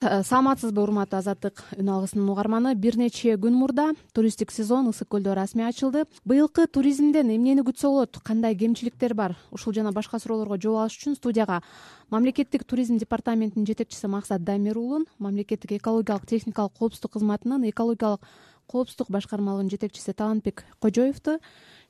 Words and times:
саламатсызбы 0.00 0.80
урматтуу 0.80 1.18
азаттык 1.18 1.58
үн 1.76 1.88
алгысынын 1.92 2.28
угарманы 2.32 2.70
бир 2.72 2.96
нече 2.96 3.34
күн 3.36 3.52
мурда 3.52 3.90
туристтик 4.16 4.48
сезон 4.48 4.88
ысык 4.88 5.10
көлдө 5.12 5.34
расмий 5.36 5.66
ачылды. 5.68 6.06
Быйылкы 6.24 6.64
туризмден 6.72 7.28
эмнени 7.28 7.60
күтсө 7.60 7.90
болот? 7.92 8.16
Кандай 8.24 8.56
кемчиликтер 8.56 9.12
бар? 9.12 9.36
Ушул 9.52 9.74
жана 9.76 9.92
башка 9.92 10.16
суроолорго 10.18 10.56
жооп 10.56 10.86
алыш 10.86 10.96
үчүн 10.96 11.18
студияга 11.20 11.60
мамлекеттик 12.08 12.64
туризм 12.64 12.96
департаментинин 12.96 13.66
жетекчиси 13.68 14.08
максат 14.08 14.40
дамир 14.40 14.78
уулун 14.78 15.04
мамлекеттик 15.18 15.76
экологиялык 15.76 16.24
техникалык 16.24 16.72
коопсуздук 16.78 17.18
кызматынын 17.18 17.68
экологиялык 17.68 18.24
коопсуздук 18.72 19.10
башкармалыгынын 19.10 19.68
жетекчиси 19.68 20.14
талантбек 20.16 20.64
кожоевду 20.78 21.40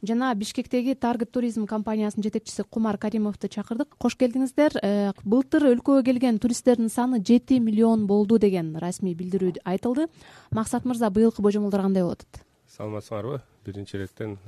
жана 0.03 0.35
бишкектеги 0.35 0.95
таргет 0.95 1.33
туризм 1.33 1.67
компаниясынын 1.67 2.25
жетекчиси 2.25 2.65
кумар 2.69 2.99
каримовду 2.99 3.49
чакырдык. 3.49 3.97
Кош 3.99 4.17
келдиңиздер. 4.17 4.79
Э, 4.83 5.13
былтыр 5.25 5.71
өлкөгө 5.73 6.05
келген 6.05 6.39
туристтердин 6.39 6.89
саны 6.89 7.23
жети 7.25 7.61
миллион 7.61 8.07
болду 8.07 8.39
деген 8.39 8.77
расмий 8.77 9.15
билдирүү 9.15 9.61
айтылды. 9.65 10.09
Максат 10.51 10.85
мырза 10.85 11.11
быйылкы 11.11 11.43
божомолдор 11.43 11.83
кандай 11.83 12.03
болуп 12.03 12.23
атат 12.23 12.45
саламатсыңарбы? 12.71 13.41
Биринчи 13.65 13.97
иретен 13.97 14.39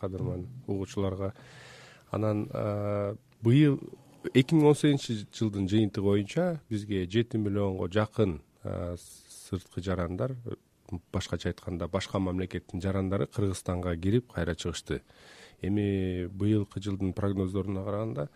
кадырман 0.00 0.46
угуучуларга. 0.66 1.32
Анан 2.10 2.48
быйыл 3.42 3.78
эки 4.34 4.54
миң 4.54 4.70
он 4.72 4.76
сегизинчи 4.76 5.26
жылдын 5.32 5.68
жыйынтыгы 5.70 6.04
боюнча 6.04 6.60
бизге 6.70 7.06
жети 7.06 7.38
миллионго 7.38 7.88
жакын 7.92 8.40
сырткы 8.64 9.82
жарандар 9.82 10.36
башкача 11.12 11.50
айтканда 11.50 11.88
башка 11.88 12.18
мамлекеттин 12.18 12.80
жарандары 12.80 13.26
кыргызстанга 13.26 13.96
кирип 13.96 14.32
кайра 14.32 14.54
чыгышты. 14.54 15.02
Эми 15.60 16.26
быйылкы 16.26 16.80
жылдын 16.80 17.12
прогноздоруна 17.12 17.84
караганда 17.84 18.28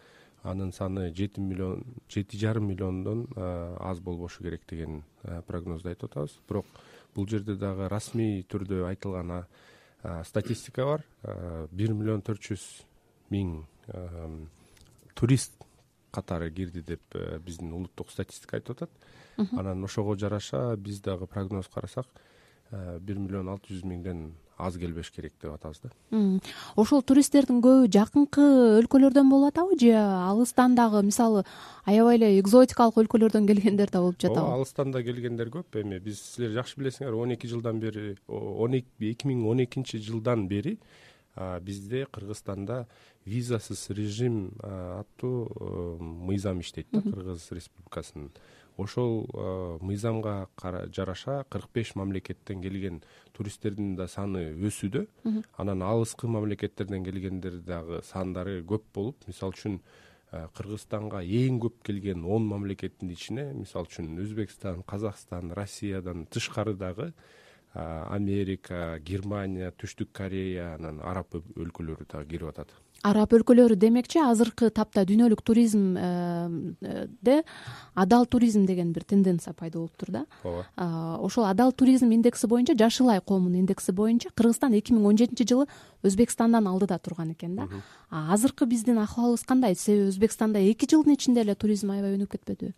анын 0.42 0.72
саны 0.72 1.12
жети 1.14 1.40
миллион 1.40 1.84
жети 2.08 2.36
жарым 2.36 2.68
миллиондон 2.68 3.28
аз 3.36 4.00
болбошу 4.00 4.42
керек 4.42 4.62
деген 4.68 5.02
прогнозду 5.46 5.88
айтып 5.88 6.10
атабыз. 6.10 6.38
Бирок 6.48 6.66
бул 7.14 7.28
жерде 7.28 7.54
дагы 7.56 7.88
расмий 7.88 8.42
түрдө 8.42 8.86
айтылган 8.88 9.46
статистика 10.24 10.84
бар. 10.84 11.04
Бир 11.70 11.94
миллион 11.94 12.22
төрт 12.22 12.42
жүз 12.42 12.66
миң 13.30 13.62
турист 15.14 15.54
катары 16.10 16.50
кирди 16.50 16.82
деп 16.82 17.16
биздин 17.46 17.72
улуттук 17.72 18.10
статистика 18.10 18.56
айтып 18.56 18.82
атат. 18.82 18.90
Анан 19.52 19.84
ошого 19.84 20.18
жараша 20.18 20.76
биз 20.76 21.00
дагы 21.00 21.26
прогноз 21.26 21.68
карасак 21.68 22.06
Э, 22.06 22.31
бир 23.00 23.18
миллион 23.18 23.52
алты 23.52 23.74
жүз 23.74 23.84
миңден 23.84 24.30
аз 24.62 24.76
келбеш 24.78 25.10
керек 25.10 25.34
деп 25.42 25.52
атабыз 25.52 25.80
да. 25.82 25.90
Ошол 26.76 27.02
туристтердин 27.02 27.60
көбү 27.64 27.90
жакынкы 27.92 28.44
өлкөлөрдөн 28.80 29.30
болуп 29.30 29.52
атабы 29.52 29.78
же 29.80 29.92
алыстан 29.96 30.76
дагы 30.78 31.02
мисалы 31.02 31.44
аябай 31.84 32.20
эле 32.20 32.30
экзотикалык 32.40 33.00
өлкөлөрдөн 33.04 33.48
келгендер 33.48 33.90
да 33.90 34.04
болуп 34.04 34.20
жатабы? 34.20 34.40
Ооба 34.40 34.60
алыстан 34.60 34.92
да 34.92 35.02
келгендер 35.02 35.50
көп 35.52 35.80
эми. 35.82 35.98
Биз 35.98 36.20
силер 36.34 36.54
жакшы 36.58 36.78
билесиңер 36.80 37.16
он 37.18 37.34
эки 37.34 37.50
жылдан 37.50 37.80
бери 37.80 38.16
он 38.28 38.78
эки 38.78 39.26
миң 39.26 39.48
он 39.50 39.64
экинчи 39.64 39.98
жылдан 39.98 40.46
бери 40.48 40.78
бизде 41.60 42.06
кыргызстанда 42.10 42.86
визасыз 43.24 43.88
режим 43.90 44.52
аттуу 44.60 45.48
э, 45.48 46.02
мыйзам 46.02 46.60
иштейт 46.60 46.88
да 46.92 47.00
кыргыз 47.00 47.50
республикасынын 47.52 48.30
ошол 48.78 49.26
мыйзамга 49.82 50.48
жараша 50.94 51.44
кырк 51.50 51.68
беш 51.74 51.94
мамлекеттен 51.94 52.62
келген 52.62 53.02
туристтердин 53.32 53.96
да 53.96 54.08
саны 54.08 54.52
өсүүдө 54.54 55.06
анан 55.56 55.82
алыскы 55.82 56.28
мамлекеттерден 56.28 57.04
келгендер 57.04 57.60
дагы 57.66 58.02
сандары 58.04 58.62
көп 58.62 58.88
болуп 58.94 59.28
мисалы 59.28 59.56
үчүн 59.56 59.78
кыргызстанга 60.56 61.20
эң 61.22 61.60
көп 61.60 61.82
келген 61.84 62.24
он 62.24 62.46
мамлекеттин 62.48 63.10
ичине 63.12 63.50
мисалы 63.52 63.90
үчүн 63.90 64.16
өзбекстан 64.24 64.82
казакстан 64.82 65.52
россиядан 65.52 66.26
тышкары 66.26 66.74
дагы 66.74 67.12
америка 67.74 68.98
германия 69.00 69.72
түштүк 69.72 70.12
корея 70.12 70.74
анан 70.74 71.00
араб 71.00 71.36
өлкөлөрү 71.36 72.08
дагы 72.08 72.30
кирип 72.34 72.48
атат 72.48 72.72
араб 73.02 73.34
өлкөлөрү 73.34 73.76
демекчи. 73.76 74.20
Азыркы 74.22 74.70
тапта 74.74 75.04
дүйнөлүк 75.08 75.42
туризмде 75.42 77.38
адал 77.94 78.26
туризм 78.26 78.66
деген 78.66 78.92
бир 78.92 79.04
тенденция 79.04 79.54
пайда 79.54 79.78
болуптур 79.78 80.10
да. 80.10 80.26
Ооба. 80.44 80.66
Ошол 81.20 81.46
адал 81.46 81.72
туризм 81.72 82.12
индекси 82.12 82.46
боюнча 82.46 82.76
жашыл 82.78 83.10
ай 83.10 83.20
коомунун 83.20 83.60
индекси 83.60 83.92
боюнча 83.92 84.30
кыргызстан 84.34 84.74
эки 84.78 84.92
миң 84.92 85.06
он 85.10 85.18
жетинчи 85.18 85.48
жылы 85.48 85.66
өзбекстандан 86.02 86.68
алдыда 86.68 86.98
турган 86.98 87.32
экен 87.32 87.56
да. 87.56 87.68
Азыркы 88.10 88.66
биздин 88.66 88.98
акыбалыбыз 88.98 89.44
кандай? 89.44 89.74
Себеби 89.74 90.08
өзбекстанда 90.10 90.60
эки 90.60 90.86
жылдын 90.88 91.16
ичинде 91.16 91.42
эле 91.42 91.54
туризм 91.54 91.90
аябай 91.90 92.16
өнүгүп 92.16 92.38
кетпедиби 92.38 92.74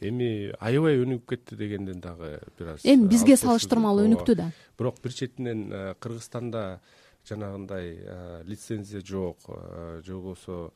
эми 0.00 0.52
аябай 0.62 1.00
өнүгүп 1.02 1.26
кетти 1.32 1.56
дегенден 1.58 2.00
дагы 2.02 2.38
бир 2.58 2.74
аз 2.74 2.84
эми 2.86 3.08
бизге 3.10 3.36
салыштырмалуу 3.36 4.06
өнүктү 4.06 4.36
да. 4.38 4.50
Бирок 4.78 5.00
бир 5.02 5.12
четинен 5.12 5.72
э, 5.72 5.94
кыргызстанда 5.98 6.80
жанагындай 7.28 7.98
лицензия 8.44 9.00
жок 9.04 9.38
же 10.04 10.14
болбосо 10.14 10.72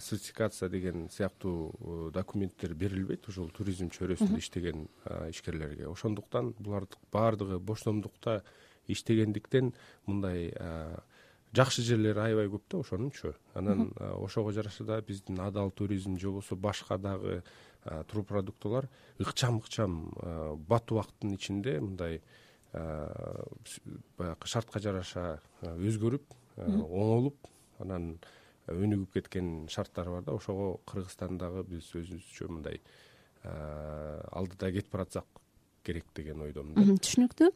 сертификация 0.00 0.68
деген 0.68 1.08
сыяктуу 1.10 2.10
документтер 2.12 2.74
берилбейт 2.74 3.28
ушул 3.28 3.50
туризм 3.50 3.90
чөйрөсүндө 3.92 4.38
иштеген 4.40 4.86
ишкерлерге. 5.28 5.88
Ошондуктан 5.90 6.54
булардын 6.58 6.98
баардыгы 7.12 7.58
боштомдукта 7.58 8.42
иштегендиктен 8.88 9.74
мындай 10.06 10.54
жакшы 11.54 11.82
жерлери 11.82 12.18
аябай 12.18 12.48
көп 12.48 12.64
да 12.70 12.80
ошонунчу. 12.80 13.34
Анан 13.54 13.92
ошого 13.98 14.52
жараша 14.52 14.84
да 14.84 15.00
биздин 15.02 15.40
адал 15.40 15.70
туризм 15.70 16.18
же 16.18 16.28
болбосо 16.28 16.56
башка 16.56 16.98
дагы 16.98 17.42
турпродуктылар 18.10 18.88
ыкчам 19.18 19.58
ыкчам 19.58 20.14
бат 20.66 20.90
убакыттын 20.90 21.34
ичинде 21.34 21.78
мындай 21.80 22.22
баягы 22.74 24.50
шартка 24.50 24.82
жараша 24.82 25.38
өзгөрүп 25.62 26.34
оңолуп 26.58 27.48
анан 27.82 28.16
өнүгүп 28.70 29.14
кеткен 29.18 29.68
шарттары 29.70 30.10
бар 30.10 30.26
да. 30.26 30.34
Ошого 30.34 30.80
кыргызстан 30.88 31.38
дагы 31.38 31.64
биз 31.68 31.90
өзүбүзчө 31.94 32.50
мындай 32.50 32.80
алдыда 33.44 34.72
кетип 34.72 34.92
баратсак 34.92 35.26
керек 35.84 36.06
деген 36.16 36.40
ойдомун 36.40 36.72
да. 36.74 36.96
Түшүнүктүү. 37.04 37.50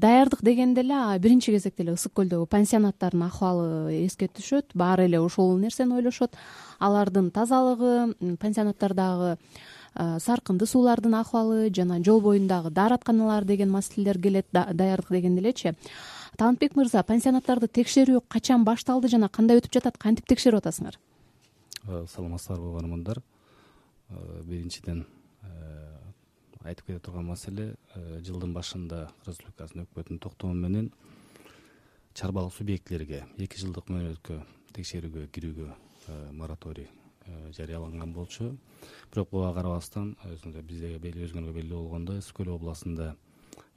Даярдык 0.00 0.40
дегенде 0.40 0.80
эле 0.80 1.18
биринчи 1.20 1.52
кезекте 1.52 1.84
эле 1.84 1.92
ысык 1.98 2.14
көлдөгү 2.16 2.46
пансионаттардын 2.48 3.26
акыбалы 3.26 3.92
эске 4.06 4.30
түшөт. 4.32 4.72
Баары 4.72 5.04
эле 5.04 5.20
ошол 5.20 5.58
нерсени 5.60 5.98
ойлошот. 6.00 6.32
Алардын 6.80 7.28
тазалыгы 7.30 8.16
пансионаттардагы 8.40 9.36
саркынды 9.94 10.66
суулардын 10.66 11.14
акыбалы 11.18 11.70
жана 11.74 11.98
жол 12.04 12.20
боюндагы 12.20 12.70
дааратканалар 12.70 13.44
деген 13.44 13.70
маселелер 13.70 14.18
келет 14.18 14.46
даярдык 14.52 15.10
дегенде 15.10 15.40
элечи 15.40 15.74
талантбек 16.38 16.76
мырза 16.76 17.02
пансионаттарды 17.02 17.68
текшерүү 17.68 18.22
качан 18.28 18.64
башталды 18.64 19.08
жана 19.08 19.28
кандай 19.28 19.60
өтүп 19.60 19.74
жатат? 19.74 19.98
Кантип 19.98 20.26
текшерип 20.26 20.62
атасыңар? 20.62 20.96
Саламатсыздарбы 21.84 22.70
угармандар. 22.70 23.20
Биринчиден 24.44 25.04
айтып 26.64 26.86
кете 26.86 27.00
турган 27.02 27.26
маселе 27.26 27.74
жылдын 28.22 28.54
башында 28.54 29.08
республикасынын 29.26 29.88
өкмөтүнүн 29.88 30.22
токтому 30.22 30.54
менен 30.54 30.92
чарбалык 32.14 32.54
субъектилерге 32.54 33.24
эки 33.36 33.60
жылдык 33.60 33.90
мөөнөткө 33.92 34.40
текшерүүгө 34.78 35.28
кирүүгө 35.34 35.70
мораторий 36.38 36.88
Э, 36.88 37.01
жарыяланган 37.56 38.12
болчу. 38.12 38.56
Бирок 39.12 39.30
буга 39.30 39.52
карабастан 39.54 40.16
бизде 40.68 40.94
өзүңөргө 40.96 41.54
белгилүү 41.56 41.82
болгондой 41.82 42.22
ысык 42.22 42.40
көл 42.40 42.52
областында 42.54 43.14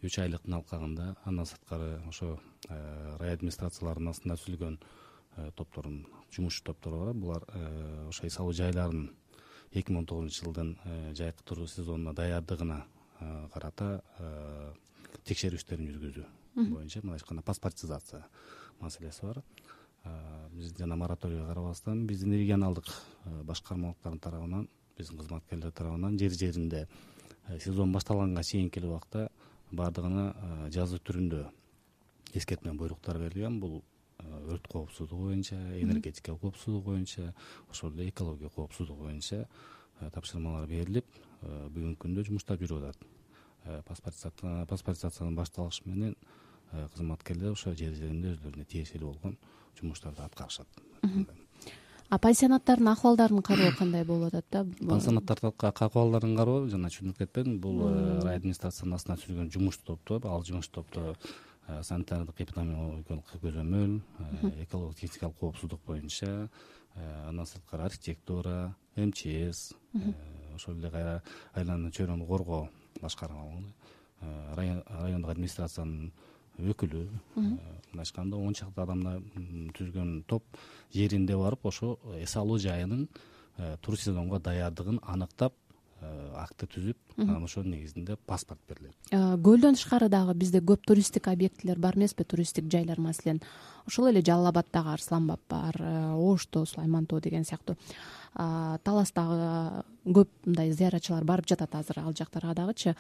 үч 0.04 0.20
айлыктын 0.22 0.58
алкагында 0.60 1.16
андан 1.26 1.50
сырткары 1.50 2.00
ошо 2.08 2.38
э, 2.70 3.18
рай 3.20 3.34
администрацияларынын 3.36 4.14
астында 4.14 4.38
түзүлгөн 4.40 4.78
э, 4.80 5.52
топтордун 5.56 6.06
жумушчу 6.32 6.64
топтору 6.72 7.04
бар. 7.06 7.14
Булар 7.14 7.46
ошо 8.08 8.26
үй 8.26 8.34
салуу 8.34 8.54
жайларын 8.54 9.10
эки 9.72 9.92
миң 9.92 10.04
он 10.04 10.10
тогузунчу 10.10 10.46
жылдын 10.46 10.76
жайкы 11.18 11.44
турист 11.44 11.80
сезонуна 11.80 12.14
даярдыгына 12.16 12.84
карата 13.54 14.02
текшерүү 15.28 15.60
иштерин 15.60 15.92
жүргүзүү 15.92 16.26
боюнча 16.56 17.02
мындайча 17.04 17.26
айтканда 17.26 17.44
паспортизация 17.44 18.24
маселеси 18.80 19.26
бар 19.26 19.42
биз 20.52 20.74
жана 20.78 20.96
мораторийге 20.96 21.46
карабастан 21.48 22.06
биздин 22.08 22.34
регионалдык 22.34 22.86
башкармалыктардын 23.44 24.20
тарабынан 24.20 24.70
биздин 24.98 25.18
кызматкерлер 25.18 25.72
тарабынан 25.72 26.20
жер 26.20 26.32
жеринде 26.32 26.88
сезон 27.60 27.92
башталганга 27.92 28.44
чейинки 28.44 28.80
эле 28.80 28.88
убакта 28.88 29.30
баардыгына 29.72 30.70
жазуу 30.72 31.00
түрүндө 31.00 31.46
эскертме 32.34 32.74
буйруктар 32.74 33.18
берилген. 33.18 33.60
Бул 33.60 33.84
өрт 34.48 34.68
коопсуздугу 34.68 35.30
боюнча 35.30 35.56
энергетика 35.80 36.36
коопсуздугу 36.36 36.92
боюнча 36.92 37.34
ошол 37.70 37.94
эле 37.94 38.10
экология 38.10 38.50
коопсуздугу 38.50 39.04
боюнча 39.04 39.48
тапшырмалар 40.00 40.68
берилип 40.68 41.06
бүгүнкү 41.42 42.02
күндө 42.06 42.26
жумуштар 42.28 42.58
жүрүп 42.60 42.90
атат. 42.90 43.06
Паспортизациянын 44.70 45.36
башталышы 45.36 45.84
менен 45.86 46.16
кызматкерлер 46.72 47.56
ошо 47.56 47.74
жер 47.74 47.94
жеринде 47.96 48.34
өзүлөрүнө 48.36 48.66
тиешелүү 48.72 49.12
болгон 49.14 49.38
жумуштарды 49.80 50.24
аткарышат. 50.26 50.68
А 52.10 52.20
пансионаттардын 52.22 52.92
акыбалдарын 52.92 53.42
кароо 53.42 53.72
кандай 53.78 54.06
болуп 54.06 54.34
атат 54.34 54.52
да? 54.52 54.66
Пансионаттардын 54.86 55.54
акыбалдарын 55.72 56.36
кароо 56.38 56.68
жана 56.70 56.92
түшүнүп 56.94 57.18
кетпедим. 57.18 57.58
Бул 57.60 57.82
э, 57.88 58.20
рай 58.22 58.38
администрациянын 58.38 59.00
астына 59.00 59.18
түзүлгөн 59.18 59.50
жумуш 59.52 59.80
топту 59.82 60.20
ал 60.30 60.46
жумуш 60.46 60.70
топто 60.70 61.16
э, 61.68 61.82
санитардык 61.82 62.42
эпидемиологиялык 62.46 63.34
көзөмөл 63.42 63.98
экологиялык 64.68 65.00
техникалык 65.00 65.40
коопсуздук 65.40 65.82
боюнча 65.88 66.50
андан 67.28 67.46
сырткары 67.50 67.90
архитектура 67.90 68.76
мчс 68.96 69.74
ошол 70.56 70.78
эле 70.78 70.92
кайра 70.92 71.24
айлана 71.54 71.90
чөйрөнү 71.90 72.28
коргоо 72.28 72.70
башкармалыгы 73.02 73.66
райондук 74.56 75.32
администрациянын 75.32 76.14
өкүлү. 76.60 77.08
Мындайча 77.36 78.02
айтканда 78.02 78.38
он 78.38 78.54
чакты 78.54 78.82
адамдан 78.82 79.72
түзүлгөн 79.76 80.24
топ 80.28 80.44
жеринде 80.94 81.36
барып 81.38 81.66
ошо 81.66 81.98
эс 82.20 82.36
алуу 82.36 82.58
жайынын 82.60 83.08
э, 83.58 83.78
туристик 83.82 84.14
сезонго 84.14 84.40
даярдыгын 84.40 85.00
аныктап 85.04 85.54
э, 85.54 85.65
акты 86.36 86.68
түзүп 86.68 87.18
анан 87.18 87.44
ошонун 87.44 87.76
негизинде 87.76 88.18
паспорт 88.28 88.60
берилет. 88.70 88.96
Э, 89.12 89.38
көлдөн 89.38 89.78
тышкары 89.78 90.10
дагы 90.10 90.34
бизде 90.34 90.60
көп 90.60 90.86
туристтик 90.86 91.28
объектилер 91.28 91.80
бар 91.80 91.98
эмеспи 91.98 92.24
туристтик 92.24 92.70
жайлар 92.72 93.00
маселен 93.00 93.42
ошол 93.86 94.10
эле 94.10 94.22
жалал 94.22 94.48
абаддагы 94.52 94.94
арслан 94.94 95.28
баб 95.28 95.42
бар 95.50 95.76
ош 96.16 96.46
тоо 96.46 96.66
сулайман 96.66 97.06
тоо 97.06 97.20
деген 97.20 97.46
сыяктуу. 97.46 97.78
Таластагы 98.36 99.84
көп 100.06 100.30
мындай 100.46 100.72
зыяратчылар 100.72 101.24
барып 101.24 101.48
жатат 101.48 101.76
азыр 101.76 102.00
ал 102.04 102.14
жактарга 102.14 102.54
дагычы. 102.54 102.96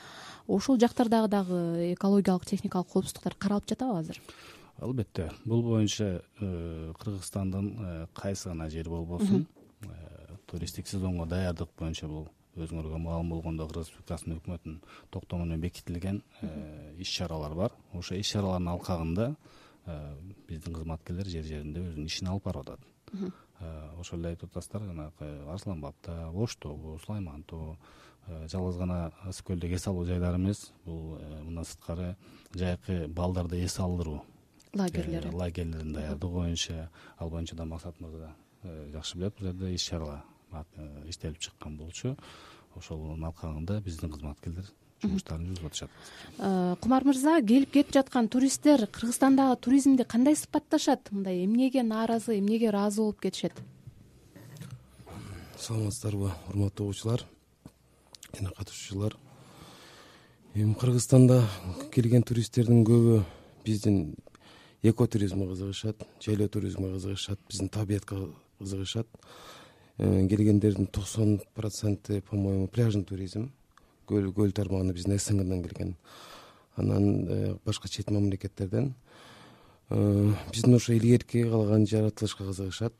Ошол 0.48 0.80
жактардагы 0.80 1.28
дагы 1.28 1.94
экологиялык 1.94 2.46
техникалык 2.46 2.88
коопсуздуктар 2.88 3.36
каралып 3.36 3.68
жатабы 3.68 4.00
азыр? 4.00 4.22
Албетте. 4.78 5.31
Бул 5.46 5.62
боюнча 5.63 6.22
э, 6.40 6.94
кыргызстандын 7.00 7.68
э, 7.80 8.08
кайсы 8.13 8.50
гана 8.50 8.69
жери 8.69 8.90
болбосун? 8.90 9.48
Э, 9.81 10.36
туристтик 10.48 10.88
сезонго 10.88 11.25
даярдык 11.25 11.69
боюнча 11.80 12.08
бул 12.08 12.28
өзүңөргө 12.56 13.00
маалым 13.02 13.31
болгондой 13.34 13.68
кыргыз 13.69 13.90
республикасынын 13.90 14.40
өкмөтүнүн 14.40 14.80
токтому 15.13 15.46
менен 15.46 15.62
бекитилген 15.62 16.22
иш 16.98 17.13
чаралар 17.18 17.56
бар. 17.56 17.75
Ошол 17.94 18.19
иш 18.19 18.31
чаралардын 18.34 18.72
алкагында 18.74 19.30
биздин 20.50 20.74
кызматкерлер 20.74 21.30
жер 21.30 21.44
жеринде 21.44 21.84
өзүнүн 21.86 22.12
ишин 22.12 22.31
алып 22.31 22.48
барып 22.50 22.69
атат. 22.69 22.86
Ошол 24.00 24.19
эле 24.19 24.36
айтып 24.36 24.52
атасыздар 24.52 24.88
жанагы 24.90 25.31
арслан 25.52 25.81
бабда 25.81 26.30
ош 26.31 26.56
тообу 26.56 27.00
сулайман 27.06 27.44
тоо 27.44 27.78
жалгыз 28.52 28.78
гана 28.78 29.12
ысык 29.30 29.51
көлдөгү 29.51 29.75
эс 29.75 29.88
алуу 29.88 30.06
жайлар 30.06 30.40
эмес. 30.40 30.72
Бул 30.86 31.19
мындан 31.44 31.66
сырткары 31.66 32.16
жайкы 32.54 33.08
балдарды 33.08 33.63
эс 33.63 33.80
алдыруу 33.80 34.24
лагерлери 34.75 35.28
э, 35.28 35.31
лагерлерин 35.31 35.94
даярдоо 35.94 36.30
боюнча 36.30 36.90
ал 37.18 37.30
боюнча 37.30 37.56
да 37.56 37.66
максат 37.66 38.00
мырза 38.00 38.36
э, 38.63 38.90
жакшы 38.92 39.18
билет 39.18 39.36
бул 39.40 39.48
жерде 39.48 39.74
иш 39.74 39.81
чаралар. 39.81 40.19
э, 40.19 40.35
иштелип 41.10 41.40
чыккан 41.40 41.78
болчу. 41.78 42.16
Ошонун 42.75 43.24
алкагында 43.24 43.80
биздин 43.81 44.12
кызматкерлер 44.12 44.72
жумуштарын 45.04 45.46
жүргүзүп 45.48 45.68
атышат. 45.69 45.90
Кумар 46.81 47.06
мырза 47.07 47.38
келип 47.46 47.72
кетип 47.74 47.94
жаткан 47.96 48.28
туристтер 48.31 48.88
кыргызстандагы 48.88 49.57
туризмди 49.62 50.04
кандай 50.04 50.36
сыпатташат? 50.36 51.12
Мындай 51.12 51.44
эмнеге 51.46 51.84
нааразы 51.84 52.40
эмнеге 52.40 52.69
ыраазы 52.69 53.02
болуп 53.02 53.22
кетишет? 53.22 53.54
Саламатсыздарбы 55.60 56.31
урматтуу 56.50 56.88
угуучулар 56.88 57.25
жана 58.36 58.51
катышуучулар. 58.51 59.18
Эми 60.54 60.74
кыргызстанда 60.74 61.44
келген 61.92 62.24
туристтердин 62.24 62.84
көбү 62.88 63.24
биздин 63.66 64.16
эко 64.84 65.08
туризмге 65.08 65.50
кызыгышат 65.50 66.08
жайлоо 66.22 66.48
туризмге 66.48 66.94
кызыгышат 66.94 67.40
биздин 67.50 67.69
табиятка 67.69 68.30
кызыгышат. 68.60 69.08
э, 69.08 69.65
келгендердин 69.98 70.88
токсон 70.88 71.42
проценти 71.54 72.20
по 72.22 72.36
моему 72.36 72.68
пляжный 72.68 73.04
туризм. 73.04 73.52
Көл 74.06 74.52
тармагына 74.52 74.94
биздин 74.94 75.20
снгдан 75.20 75.64
келген. 75.64 75.96
Анан 76.76 77.28
э, 77.28 77.58
башка 77.66 77.88
чет 77.88 78.12
мамлекеттерден. 78.12 78.94
Э, 79.90 80.34
биздин 80.52 80.76
ошо 80.76 80.94
илгерки 80.94 81.44
калган 81.44 81.88
жаратылышка 81.88 82.44
кызыгышат. 82.46 82.94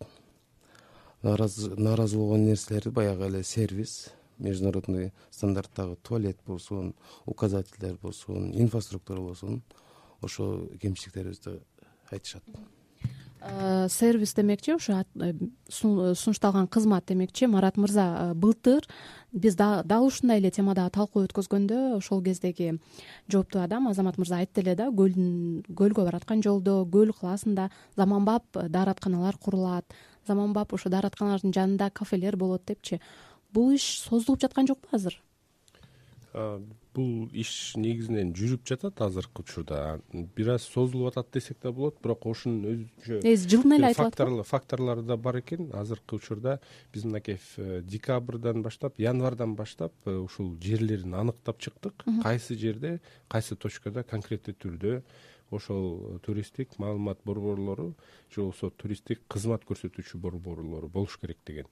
Нааразы 1.22 2.18
болгон 2.18 2.46
нерселери 2.46 2.90
баягы 2.90 3.26
эле 3.26 3.44
сервис 3.44 4.12
международный 4.38 5.14
стандарттагы 5.32 5.96
туалет 5.98 6.38
болсун 6.46 6.96
указательдер 7.26 7.98
болсун 8.02 8.52
инфраструктура 8.54 9.20
болсун 9.20 9.64
ошо 10.22 10.68
кемчиликтерибизди 10.82 11.62
айтышат. 12.10 12.44
э, 12.48 12.75
сервис 13.90 14.34
демекчи 14.34 14.72
ошо 14.72 15.04
э, 15.20 15.34
сунушталган 15.70 16.68
кызмат 16.68 17.06
демекчи 17.06 17.46
марат 17.46 17.78
мырза 17.78 18.06
э, 18.32 18.34
былтыр 18.34 18.82
биз 19.32 19.56
дал 19.56 20.06
ушундай 20.06 20.40
эле 20.40 20.52
темада 20.52 20.90
талкуу 20.90 21.26
өткөзгөндө 21.26 21.98
ошол 21.98 22.24
кездеги 22.24 22.80
жооптуу 23.28 23.62
адам 23.62 23.88
азамат 23.88 24.18
мырза 24.18 24.40
айтты 24.42 24.62
эле 24.62 24.76
да 24.76 24.90
көлдүн 24.90 25.66
көлгө 25.70 26.06
бараткан 26.06 26.42
жолдо 26.42 26.86
көл 26.86 27.14
кылаасында 27.14 27.70
заманбап 27.96 28.46
дааратканалар 28.54 29.38
курулат 29.38 29.86
заманбап 30.28 30.74
ошо 30.74 30.90
дааратканалардын 30.90 31.54
жанында 31.54 31.92
кафелер 31.92 32.38
болот 32.38 32.66
депчи. 32.66 33.00
Бул 33.54 33.76
иш 33.76 34.02
созулуп 34.02 34.42
жаткан 34.42 34.68
жокпу 34.68 34.90
азыр 34.92 35.20
бул 36.96 37.28
иш 37.36 37.50
негизинен 37.80 38.32
жүрүп 38.38 38.66
жатат 38.70 39.02
азыркы 39.04 39.44
учурда. 39.44 40.00
Бир 40.36 40.54
аз 40.56 40.68
созулуп 40.72 41.12
атат 41.12 41.34
десек 41.36 41.60
да 41.64 41.72
болот 41.76 42.00
бирок 42.04 42.26
ошонун 42.32 42.66
өзүнчө 42.72 43.20
негизи 43.26 43.52
жылына 43.52 43.80
эле 43.80 43.92
айтылат 43.92 44.18
го 44.20 44.48
факторлору 44.48 45.04
да 45.04 45.18
бар 45.18 45.42
экен. 45.42 45.70
Азыркы 45.74 46.18
учурда 46.18 46.60
биз 46.94 47.06
мынакей 47.06 47.40
э, 47.58 47.82
декабрдан 47.84 48.64
баштап 48.64 49.00
январдан 49.00 49.56
баштап 49.56 49.94
э, 50.06 50.16
ушул 50.16 50.56
жерлерин 50.62 51.16
аныктап 51.16 51.60
чыктык. 51.60 52.06
Кайсы 52.24 52.56
жерде 52.56 53.00
кайсы 53.28 53.56
точкада 53.56 54.04
конкреттүү 54.04 54.56
түрдө 54.56 55.02
ошол 55.52 56.20
туристтик 56.24 56.78
маалымат 56.80 57.20
борборлору 57.26 57.94
же 58.34 58.42
болбосо 58.42 58.72
туристтик 58.72 59.22
кызмат 59.28 59.66
көрсөтүүчү 59.68 60.18
борборлору 60.18 60.90
болуш 60.90 61.20
керек 61.22 61.38
деген. 61.46 61.68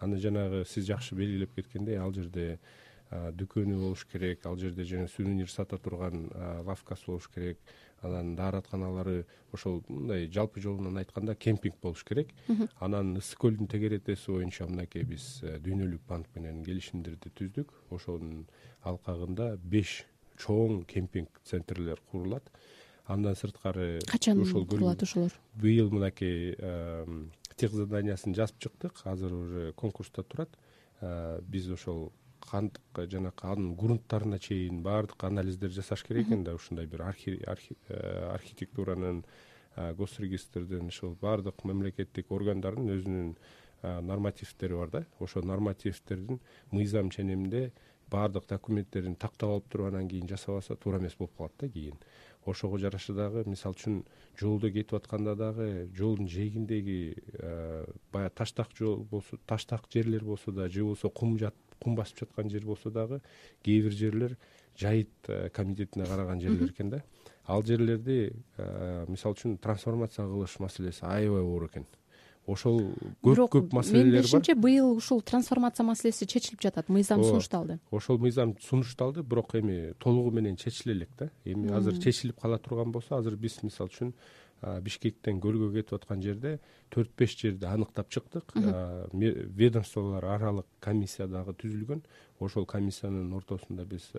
Аны 0.00 0.18
жанагы 0.18 0.64
сиз 0.68 0.86
жакшы 0.88 1.14
белгилеп 1.14 1.54
кеткендей 1.54 1.98
ал 1.98 2.12
жерде 2.12 2.58
дүкөнү 3.12 3.78
болуш 3.80 4.04
керек 4.10 4.46
ал 4.46 4.56
жерде 4.56 4.84
жана 4.88 5.08
сувенир 5.08 5.50
сата 5.50 5.78
турган 5.78 6.28
лавкасы 6.66 7.06
болуш 7.06 7.28
керек. 7.34 7.58
Анан 8.02 8.34
дааратканалары 8.34 9.26
ошол 9.52 9.82
мындай 9.88 10.26
жалпы 10.26 10.60
жолунан 10.60 10.96
айтканда 10.98 11.34
кемпинг 11.34 11.76
болуш 11.82 12.02
керек. 12.04 12.32
Анан 12.80 13.14
ысык 13.20 13.38
көлдүн 13.44 13.68
тегеретеси 13.70 14.30
боюнча 14.30 14.66
мынакей 14.66 15.04
биз 15.06 15.42
э, 15.42 15.58
дүйнөлүк 15.62 16.02
банк 16.08 16.26
менен 16.34 16.64
келишимдерди 16.64 17.30
түздүк. 17.38 17.70
Ошонун 17.90 18.46
алкагында 18.82 19.56
беш 19.62 20.02
чоң 20.42 20.82
кемпинг 20.90 21.40
центрлер 21.44 22.02
курулат. 22.10 22.50
Андан 23.06 23.36
сырткары 23.38 24.00
качан 24.08 24.42
курулат 24.42 25.02
ошолор? 25.02 25.32
Быйыл 25.54 25.90
мынакей 25.90 26.56
тех 27.56 27.70
заданиясын 27.70 28.34
жазып 28.34 28.58
чыктык. 28.58 29.02
Азыр 29.04 29.32
уже 29.34 29.72
конкурсто 29.72 30.22
турат. 30.22 30.58
Биз 31.46 31.70
ошол 31.70 32.12
кантип 32.50 33.00
жанакы 33.10 33.46
анын 33.48 33.74
грунттарына 33.76 34.38
чейин 34.38 34.82
баардык 34.82 35.24
анализдер 35.24 35.70
жасаш 35.70 36.04
керек 36.04 36.28
экен 36.28 36.44
да. 36.44 36.54
Ушундай 36.54 36.86
бир 36.86 37.02
э, 37.02 38.30
архитектуранын 38.34 39.24
госрегистрдин 39.96 40.88
ушул 40.88 41.16
баардык 41.20 41.64
мамлекеттик 41.64 42.30
органдардын 42.30 42.92
өзүнүн 42.96 43.36
нормативдери 43.82 44.74
бар 44.74 44.90
да. 44.90 45.04
Ошол 45.18 45.44
нормативдердин 45.44 46.40
мыйзам 46.70 47.10
ченеминде 47.10 47.72
баардык 48.10 48.46
документтерин 48.48 49.16
тактап 49.16 49.50
алып 49.50 49.70
туруп 49.72 49.88
анан 49.92 50.08
кийин 50.08 50.28
жасабаса 50.28 50.76
туура 50.76 50.98
эмес 51.00 51.16
болуп 51.18 51.36
калат 51.36 51.52
да 51.58 51.68
кийин. 51.68 51.96
Ошого 52.44 52.78
жараша 52.78 53.14
дагы 53.14 53.44
мисалы 53.46 53.76
үчүн 53.78 54.02
жолдо 54.38 54.70
кетип 54.70 54.94
атканда 54.98 55.34
дагы 55.36 55.88
жолдун 55.96 56.28
жээгиндеги 56.28 56.98
баягы 58.12 58.34
таштак 58.34 58.74
жол 58.78 59.04
болсо 59.10 59.38
таштак 59.46 59.86
жерлер 59.92 60.24
болсо 60.24 60.52
да 60.52 60.68
же 60.68 60.82
болбосо 60.82 61.08
кум 61.08 61.38
кум 61.82 61.96
басып 61.98 62.24
жаткан 62.24 62.50
жер 62.50 62.64
болсо 62.64 62.90
дагы 62.90 63.20
кээ 63.62 63.82
бир 63.82 63.92
жерлер 63.92 64.36
жайыт 64.78 65.10
э, 65.28 65.48
комитетине 65.50 66.06
караган 66.06 66.40
жерлер 66.40 66.70
экен 66.70 66.90
да. 66.90 67.02
Ал 67.46 67.62
жерлерди 67.62 68.32
э, 68.56 69.04
мисалы 69.08 69.34
үчүн 69.34 69.58
трансформация 69.58 70.26
кылыш 70.26 70.58
маселеси 70.62 71.04
аябай 71.04 71.42
оор 71.42 71.66
экен. 71.66 71.86
Ошол 72.46 72.80
көп 73.22 73.38
көп 73.50 73.72
маселелер 73.72 74.02
бар. 74.02 74.10
менин 74.10 74.22
билишимче 74.22 74.54
быйыл 74.54 74.96
ушул 74.96 75.20
трансформация 75.22 75.84
маселеси 75.86 76.26
чечилип 76.26 76.60
жатат 76.60 76.88
мыйзам 76.88 77.22
сунушталды. 77.22 77.78
ошол 77.90 78.18
мыйзам 78.18 78.56
сунушталды 78.60 79.22
бирок 79.22 79.54
эми 79.54 79.92
толугу 79.98 80.30
менен 80.30 80.56
чечиле 80.56 80.94
элек 80.94 81.10
да. 81.18 81.30
Эми 81.44 81.70
азыр 81.72 81.98
чечилип 81.98 82.40
кала 82.40 82.58
турган 82.58 82.90
болсо 82.90 83.16
азыр 83.16 83.36
биз 83.36 83.62
мисалы 83.62 83.90
үчүн 83.90 84.12
бишкектен 84.62 85.40
көлгө 85.42 85.72
кетип 85.74 85.96
аткан 85.98 86.22
жерде 86.22 86.58
төрт 86.90 87.10
беш 87.18 87.36
жерди 87.38 87.66
аныктап 87.66 88.08
чыктык. 88.08 88.52
Ведомстволор 89.12 90.24
аралык 90.24 90.66
комиссия 90.80 91.26
дагы 91.26 91.54
түзүлгөн. 91.58 92.02
Ошол 92.40 92.66
комиссиянын 92.66 93.32
ортосунда 93.34 93.84
биз 93.84 94.12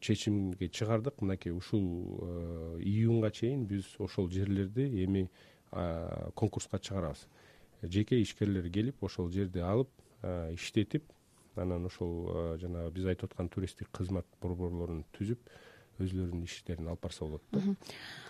чечимге 0.00 0.68
чыгардык. 0.68 1.20
Мынакей 1.20 1.52
ушул 1.52 2.80
июнга 2.80 3.30
чейин 3.30 3.66
биз 3.66 3.86
ошол 3.98 4.28
жерлерди 4.30 4.88
эми 5.04 5.28
конкурска 6.34 6.78
чыгарабыз. 6.78 7.26
Жеке 7.82 8.20
ишкерлер 8.22 8.68
келип 8.70 9.02
ошол 9.04 9.30
жерди 9.30 9.60
алып 9.62 9.88
иштетип 10.54 11.04
анан 11.54 11.86
ошол 11.86 12.56
жанагы 12.58 12.90
биз 12.94 13.06
айтып 13.06 13.30
аткан 13.30 13.48
туристтик 13.48 13.88
кызмат 13.92 14.26
борборлорун 14.42 15.04
түзүп 15.14 15.38
өзүлөрүнүн 16.02 16.44
иштерин 16.46 16.88
алып 16.88 17.02
барса 17.02 17.24
болот 17.24 17.42
да. 17.52 17.60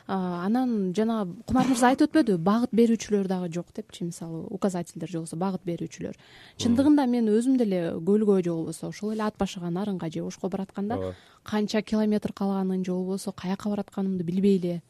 Анан 0.08 0.92
жанагы 0.96 1.36
кумар 1.46 1.68
мырза 1.68 1.90
айтып 1.92 2.08
өтпөдүбү 2.08 2.42
багыт 2.44 2.72
берүүчүлөр 2.72 3.28
дагы 3.28 3.50
жок 3.52 3.72
депчи 3.76 4.04
мисалы 4.08 4.44
указательдер 4.48 5.10
же 5.10 5.18
болбосо 5.18 5.36
багыт 5.36 5.64
берүүчүлөр. 5.68 6.16
Чындыгында 6.56 7.06
мен 7.06 7.28
өзүм 7.28 7.58
деле 7.60 7.82
көлгө 8.00 8.42
же 8.42 8.52
болбосо 8.52 8.88
ошол 8.88 9.12
эле 9.12 9.26
ат 9.28 9.36
башы 9.38 9.60
нарынга 9.60 10.10
же 10.10 10.22
ошко 10.24 10.48
баратканда 10.48 11.14
канча 11.42 11.82
километр 11.82 12.32
калганын 12.32 12.84
же 12.84 12.92
болбосо 12.92 13.32
каяка 13.32 13.68
баратканымды 13.68 14.24
билбей 14.24 14.56
эле 14.58 14.82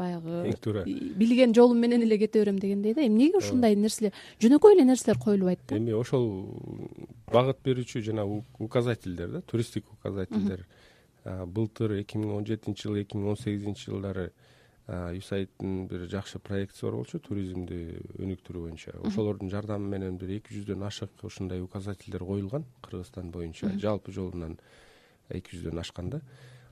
баягы 0.00 0.48
эң 0.48 0.58
туура. 0.62 0.84
билген 0.86 1.54
жолум 1.54 1.78
менен 1.78 2.02
эле 2.02 2.18
кете 2.18 2.40
берем 2.40 2.58
дегендей 2.58 2.94
да. 2.94 3.04
Эмнеге 3.04 3.38
ушундай 3.38 3.76
нерселер 3.76 4.12
жөнөкөй 4.40 4.76
эле 4.76 4.84
нерселер 4.88 5.18
коюлбайт 5.20 5.60
да 5.68 5.76
эми 5.76 5.92
ошол 5.92 6.26
багыт 7.32 7.60
берүүчү 7.64 8.02
жанагы 8.06 8.42
указательдер 8.58 9.28
да 9.36 9.42
туристтик 9.42 9.90
указательдер 9.92 10.66
былтыр 11.24 11.98
эки 12.00 12.18
миң 12.18 12.36
он 12.38 12.46
жетинчи 12.46 12.88
жыл 12.88 13.00
эки 13.02 13.16
миң 13.18 13.32
он 13.34 13.36
сегизинчи 13.36 13.90
жылдары 13.90 14.30
юсаидтин 14.88 15.86
бир 15.86 16.06
жакшы 16.10 16.40
проектиси 16.42 16.86
бар 16.86 16.96
болчу 16.98 17.20
туризмди 17.22 18.00
өнүктүрүү 18.18 18.62
боюнча. 18.64 18.94
Ошолордун 19.06 19.50
жардамы 19.52 19.86
менен 19.86 20.16
бир 20.18 20.32
эки 20.38 20.56
жүздөн 20.56 20.82
ашык 20.88 21.22
ушундай 21.22 21.60
указательдер 21.62 22.24
коюлган 22.24 22.64
кыргызстан 22.82 23.30
боюнча. 23.30 23.70
Жалпы 23.78 24.12
жолунан 24.12 24.58
эки 25.28 25.54
жүздөн 25.54 25.78
ашкан 25.84 26.10
да 26.10 26.22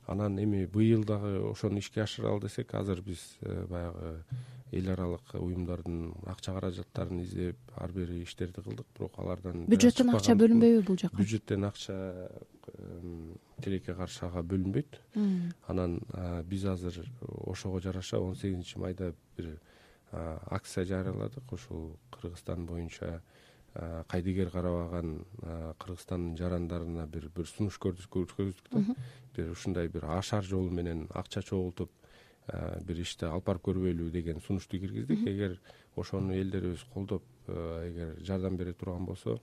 анан 0.09 0.39
эми 0.41 0.65
быйыл 0.67 1.05
дагы 1.05 1.51
ошону 1.51 1.79
ишке 1.79 2.03
ашыралы 2.03 2.41
десек 2.41 2.75
азыр 2.75 3.03
биз 3.03 3.21
э, 3.41 3.67
баягы 3.69 4.25
эл 4.73 4.91
аралык 4.93 5.35
уюмдардын 5.35 6.15
акча 6.27 6.53
каражаттарын 6.53 7.23
издеп 7.23 7.57
ар 7.77 7.93
бир 7.93 8.11
иштерди 8.23 8.63
кылдык. 8.63 8.87
Бирок 8.97 9.19
алардан 9.19 9.65
бюджеттен 9.67 10.11
акча 10.15 10.37
бөлүнбөйбү 10.37 10.85
бул 10.87 10.99
жака? 11.01 11.17
Бюджеттен 11.17 11.65
акча 11.65 12.31
тилекке 13.63 13.95
каршы 13.95 14.27
ага 14.27 14.43
бөлүнбөйт. 14.43 15.01
Анан 15.67 16.01
биз 16.45 16.65
азыр 16.65 17.05
ошого 17.21 17.81
жараша 17.81 18.21
он 18.21 18.35
сегизинчи 18.35 18.79
майда 18.79 19.15
бир 19.37 19.59
акция 20.13 20.85
жарыяладык. 20.85 21.53
Ушул 21.53 21.97
кыргызстан 22.11 22.67
боюнча 22.67 23.23
кайдыгер 23.75 24.51
карабаган 24.51 25.25
кыргызстандын 25.79 26.37
жарандарына 26.37 27.07
бир 27.07 27.29
бир 27.35 27.47
сунуш 27.47 27.79
көрсөттүк 27.79 28.73
да 28.73 28.97
бир 29.37 29.51
ушундай 29.53 29.89
бир 29.89 30.05
ашар 30.19 30.43
жолу 30.43 30.71
менен 30.71 31.07
акча 31.15 31.43
чогултуп 31.43 31.91
бир 32.85 33.01
ишти 33.03 33.27
алып 33.29 33.45
барып 33.45 33.67
көрбөйлүбү 33.69 34.11
деген 34.11 34.41
сунушту 34.41 34.79
киргиздик. 34.81 35.21
Эгер 35.29 35.59
ошону 35.97 36.33
элдерибиз 36.33 36.85
колдоп 36.95 37.23
эгер 37.47 38.17
жардам 38.25 38.57
бере 38.57 38.73
турган 38.73 39.05
болсо 39.05 39.39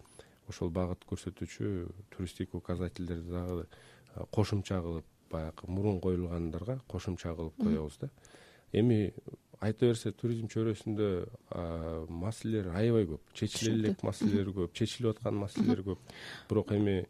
ошол 0.49 0.69
багыт 0.69 1.05
көрсөтүүчү 1.09 1.91
туристтик 2.15 2.55
указательдерди 2.55 3.29
дагы 3.29 3.67
кошумча 4.31 4.81
кылып 4.81 5.05
баягы 5.31 5.67
мурун 5.67 5.99
коюлгандарга 6.01 6.79
кошумча 6.87 7.35
кылып 7.35 7.55
коебуз 7.61 7.97
да. 8.01 8.09
Эми 8.71 9.13
айта 9.65 9.91
берсе 9.91 10.11
туризм 10.11 10.47
чөйрөсүндө 10.53 11.11
маселелер 12.09 12.71
аябай 12.75 13.07
көп. 13.09 13.21
Чечиле 13.33 13.73
элек 13.75 14.03
маселелер 14.03 14.51
көп 14.55 14.73
чечилип 14.77 15.15
аткан 15.15 15.39
маселелер 15.43 15.83
көп. 15.85 16.17
Бирок 16.49 16.71
эми 16.75 17.05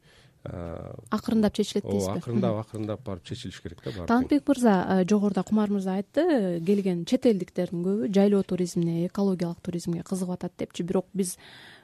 акырындап 0.46 1.54
чечилет 1.54 1.84
дейсизби? 1.84 2.12
ооба 2.12 2.20
акырындап 2.20 2.60
акырындап 2.60 3.04
барып 3.06 3.24
чечилиш 3.26 3.62
керек 3.62 3.80
да 3.84 3.92
баары 3.92 4.08
талантбек 4.08 4.48
мырза 4.48 5.04
жогоруда 5.10 5.44
кумар 5.44 5.72
мырза 5.74 5.96
айтты 5.98 6.62
келген 6.66 7.06
чет 7.06 7.26
элдиктердин 7.26 7.82
көбү 7.86 8.12
жайлоо 8.14 8.44
туризмине 8.44 9.08
экологиялык 9.08 9.62
туризмге 9.62 10.04
кызыгып 10.04 10.36
атат 10.36 10.54
депчи. 10.58 10.84
Бирок 10.84 11.08
биз 11.14 11.38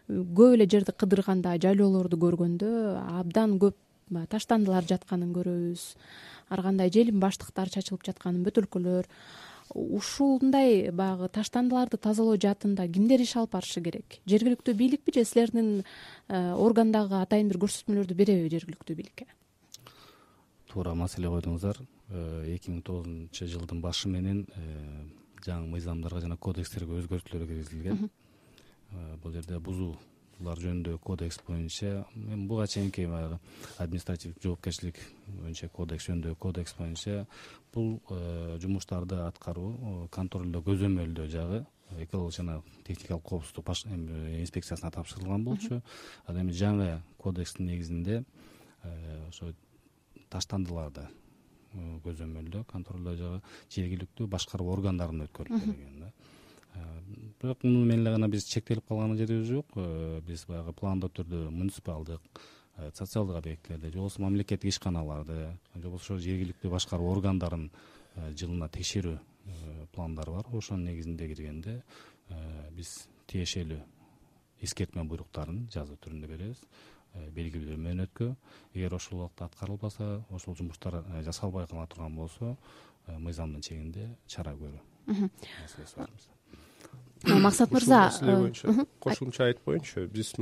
көп 0.07 0.53
эле 0.53 0.69
жерди 0.69 0.93
кыдырганда 0.93 1.57
жайлоолорду 1.57 2.17
көргөндө 2.21 2.69
абдан 3.17 3.57
көп 3.57 3.75
таштандылар 4.29 4.85
жатканын 4.85 5.33
көрөбүз. 5.33 5.95
Ар 6.51 6.61
кандай 6.61 6.91
желим 6.93 7.19
баштыктар 7.19 7.69
чачылып 7.71 8.05
жатканын 8.05 8.43
бөтөлкөлөр 8.45 9.07
ушундай 9.73 10.91
баягы 10.91 11.29
таштандыларды 11.31 11.97
тазалоо 11.97 12.37
жаатында 12.39 12.87
кимдер 12.91 13.21
иш 13.23 13.35
алып 13.39 13.55
барышы 13.55 13.81
керек? 13.83 14.19
Жергиликтүү 14.29 14.75
бийликпи 14.75 15.13
же 15.15 15.25
силердин 15.25 15.83
э, 16.27 16.53
орган 16.53 16.91
дагы 16.91 17.21
атайын 17.21 17.49
бир 17.49 17.61
көрсөтмөлөрдү 17.63 18.17
береби 18.17 18.51
жергиликтүү 18.51 18.95
бийликке? 18.95 19.27
Туура 20.71 20.93
маселе 20.95 21.31
койдуңуздар. 21.31 21.81
Э, 22.09 22.45
эки 22.55 22.71
миң 22.71 22.83
тогузунчу 22.83 23.47
жылдын 23.47 23.81
башы 23.81 24.09
менен 24.09 24.45
э, 24.55 25.03
жаңы 25.45 25.71
мыйзамдарга 25.75 26.25
жана 26.27 26.37
кодекстерге 26.37 26.99
өзгөртүүлөр 27.01 27.47
киргизилген. 27.47 28.09
Бул 29.23 29.31
жерде 29.31 29.59
бузуулар 30.41 30.59
жөнүндөгү 30.61 30.99
кодекс 31.05 31.37
боюнча 31.45 32.05
эми 32.15 32.47
буга 32.47 32.65
чейинки 32.67 33.05
баягы 33.05 33.37
административдик 33.77 34.41
жоопкерчилик 34.41 34.97
боюнча 35.27 35.69
кодекс 35.69 36.07
жөнүндөгү 36.09 36.37
кодекс 36.39 36.73
боюнча 36.77 37.27
бул 37.73 38.01
э, 38.09 38.57
жумуштарды 38.59 39.21
аткаруу 39.21 40.07
контролдоо 40.09 40.63
көзөмөлдөө 40.65 41.27
жагы 41.29 41.65
экология 41.99 42.37
жана 42.37 42.61
техникалык 42.87 43.23
коопсуздук 43.23 43.69
инспекциясына 43.69 44.91
тапшырылган 44.91 45.43
болчу. 45.43 45.81
Анан 46.25 46.47
эми 46.47 46.55
жаңы 46.55 47.01
кодекстин 47.17 47.67
негизинде 47.67 48.23
э, 48.83 49.27
ошо 49.29 49.53
таштандыларды 50.29 51.05
э, 51.73 51.99
көзөмөлдөө 52.03 52.65
контролдоо 52.65 53.15
жагы 53.15 53.41
жергиликтүү 53.69 54.27
башкаруу 54.27 54.73
органдарына 54.73 55.29
өткөрүлүп 55.29 55.67
берилген 55.67 55.99
да 56.07 56.13
бирок 57.41 57.63
муну 57.63 57.85
менен 57.85 58.05
эле 58.05 58.11
гана 58.11 58.27
биз 58.29 58.45
чектелип 58.45 58.85
калган 58.87 59.17
жерибиз 59.17 59.47
жок. 59.47 59.65
Э, 59.75 60.21
биз 60.25 60.45
баягы 60.45 60.73
пландуу 60.73 61.09
түрдө 61.09 61.49
муниципалдык 61.49 62.21
э, 62.77 62.91
социалдык 62.93 63.37
объектилерди 63.37 63.91
же 63.91 63.97
болбосо 63.97 64.21
мамлекеттик 64.21 64.69
ишканаларды 64.69 65.57
же 65.75 65.81
болбосо 65.81 66.17
жергиликтүү 66.17 66.71
башкаруу 66.71 67.11
органдарын 67.11 67.71
э, 68.15 68.33
жылына 68.35 68.69
текшерүү 68.69 69.17
пландары 69.95 70.31
бар. 70.31 70.45
Ошонун 70.53 70.85
негизинде 70.85 71.27
киргенде 71.27 71.81
биз 72.77 73.07
тиешелүү 73.27 73.79
эскертме 74.61 75.03
буйруктарын 75.03 75.65
жазуу 75.73 75.97
түрүндө 75.97 76.29
беребиз. 76.29 76.61
Белгилүү 77.35 77.79
мөөнөткө. 77.81 78.27
Эгер 78.75 78.93
ошол 78.95 79.23
убакта 79.23 79.49
аткарылбаса 79.49 80.21
ошол 80.29 80.55
жумуштар 80.55 81.01
жасалбай 81.25 81.67
кала 81.67 81.87
турган 81.87 82.15
болсо 82.15 82.55
мыйзамдын 83.07 83.65
чегинде 83.65 84.11
чара 84.27 84.53
көрүү. 84.53 84.85
Маселеси 85.09 85.97
бар 85.97 86.13
максат 87.23 87.71
мырза 87.71 88.05
маселе 88.05 88.35
боюнча 88.35 88.85
кошумча 88.99 89.45
айтып 89.45 89.65
коеюнчу 89.65 90.07
биз 90.07 90.33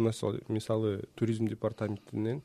мисалы 0.48 1.04
туризм 1.16 1.48
департаментинен 1.48 2.42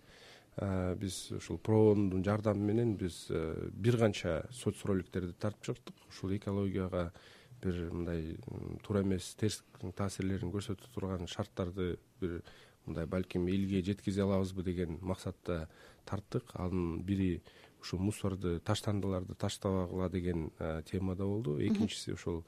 биз 1.01 1.31
ушул 1.31 1.59
проондун 1.59 2.25
жардамы 2.25 2.73
менен 2.73 2.97
биз 2.97 3.29
бир 3.73 3.99
канча 3.99 4.45
соц 4.51 4.85
роликтерди 4.85 5.33
тартып 5.33 5.65
чыктык. 5.65 5.95
Ушул 6.09 6.37
экологияга 6.37 7.13
бир 7.63 7.91
мындай 7.91 8.37
туура 8.87 9.03
эмес 9.03 9.35
терс 9.35 9.63
таасирлерин 9.97 10.53
көрсөтө 10.53 10.93
турган 10.95 11.27
шарттарды 11.27 11.99
бир 12.21 12.43
мындай 12.87 13.07
балким 13.07 13.49
элге 13.49 13.83
жеткизе 13.83 14.23
алабызбы 14.23 14.63
деген 14.63 14.99
максатта 15.01 15.69
тарттык 16.05 16.51
анын 16.55 17.03
бири 17.03 17.43
ушул 17.81 17.99
мусорду 18.01 18.61
таштандыларды 18.61 19.35
таштабагыла 19.35 20.09
деген 20.11 20.51
темада 20.91 21.25
болду. 21.25 21.59
Экинчиси 21.59 22.13
ошол 22.13 22.45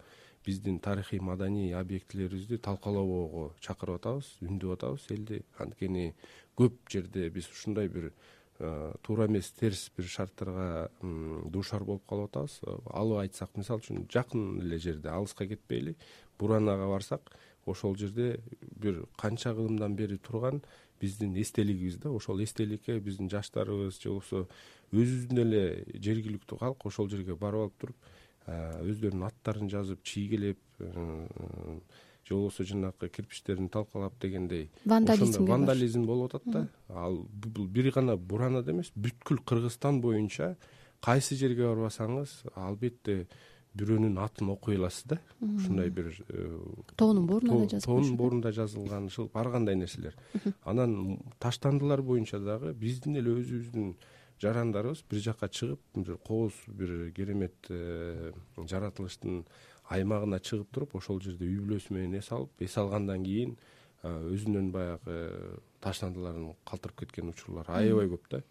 биздин 0.47 0.79
тарыхый 0.79 1.21
маданий 1.21 1.75
объектилерибизди 1.75 2.59
талкалоого 2.59 3.51
чакырып 3.61 4.01
атабыз 4.01 4.31
үндөп 4.47 4.77
атабыз. 4.77 5.09
Элди 5.11 5.43
анткени 5.59 6.13
көп 6.57 6.79
жерде 6.91 7.29
биз 7.31 7.51
ушундай 7.51 7.89
бир 7.89 8.13
э, 8.59 8.93
туура 9.03 9.27
эмес 9.27 9.51
терс 9.59 9.91
бир 9.97 10.07
шарттарга 10.07 10.91
дуушар 11.03 11.85
болуп 11.85 12.07
калып 12.09 12.31
атабыз. 12.31 12.61
Алып 12.87 13.25
айтсак 13.25 13.59
мисалы 13.59 13.83
үчүн 13.83 14.07
жакын 14.13 14.63
эле 14.63 14.79
жерде 14.79 15.11
алыска 15.11 15.49
кетпейли 15.51 15.97
буранага 16.39 16.89
барсак 16.89 17.35
ошол 17.67 17.97
жерде 17.97 18.41
бир 18.77 19.05
канча 19.17 19.55
кылымдан 19.55 19.97
бери 19.97 20.19
турган 20.19 20.63
биздин 21.01 21.35
эстелигибиз 21.37 21.99
да 21.99 22.11
ошол 22.11 22.43
эстеликке 22.43 23.01
биздин 23.01 23.29
жаштарыбыз 23.31 24.01
же 24.01 24.11
болбосо 24.11 24.47
өзүбүздүн 24.93 25.43
эле 25.43 25.63
жергиликтүү 25.95 26.59
калк 26.59 26.87
ошол 26.87 27.11
жерге 27.11 27.35
барып 27.35 27.67
алып 27.67 27.81
туруп 27.81 27.97
өздөрүнүн 28.47 29.27
аттарын 29.27 29.71
жазып 29.71 30.03
чийгелеп 30.07 30.59
э, 30.79 31.27
же 32.27 32.35
болбосо 32.35 32.65
жанагы 32.65 33.09
кирпичтерин 33.09 33.69
талкалап 33.69 34.15
дегендей. 34.21 34.71
Вандализм 34.85 35.45
вандализм 35.47 36.07
болуп 36.07 36.35
атат 36.35 36.43
да. 36.47 36.69
Ал 36.89 37.27
бул 37.31 37.67
бир 37.67 37.91
гана 37.95 38.17
буранада 38.17 38.73
эмес 38.73 38.93
бүткүл 38.95 39.43
кыргызстан 39.45 40.01
боюнча 40.01 40.57
кайсы 41.01 41.37
жерге 41.37 41.67
барбасаңыз 41.67 42.43
албетте 42.55 43.27
бирөөнүн 43.77 44.19
атын 44.19 44.51
окуй 44.55 44.79
аласыз 44.79 45.05
да. 45.07 45.21
Ушундай 45.41 45.91
бир 45.91 46.15
э, 46.29 46.59
тоонун 46.97 47.27
боорунда 47.27 47.77
да 47.77 47.81
тоонун 47.81 48.17
боорунда 48.17 48.53
жазылган 48.53 49.07
ушул 49.07 49.31
ар 49.35 49.51
кандай 49.51 49.77
нерселер 49.77 50.15
анан 50.65 51.19
таштандылар 51.39 52.03
боюнча 52.03 52.41
дагы 52.41 52.73
биздин 52.75 53.17
эле 53.17 53.37
өзүбүздүн 53.37 53.95
жарандарыбыз 54.43 55.05
бир 55.11 55.23
жака 55.23 55.49
чыгып 55.49 55.81
кооз 56.27 56.53
бир 56.69 57.13
керемет 57.17 57.71
э, 57.71 58.33
жаратылыштын 58.57 59.45
аймагына 59.89 60.41
чыгып 60.41 60.73
туруп 60.73 60.97
ошол 60.99 61.21
жерде 61.23 61.47
үй 61.47 61.61
бүлөсү 61.63 61.95
менен 61.95 62.19
эс 62.19 62.33
алып 62.33 62.63
эс 62.63 62.77
алгандан 62.79 63.25
кийин 63.25 63.57
өзүнүн 64.05 64.71
баягы 64.75 65.17
таштандыларын 65.83 66.53
калтырып 66.69 67.05
кеткен 67.05 67.31
учурлар 67.33 67.71
аябай 67.71 68.11
көп 68.11 68.29
да. 68.31 68.43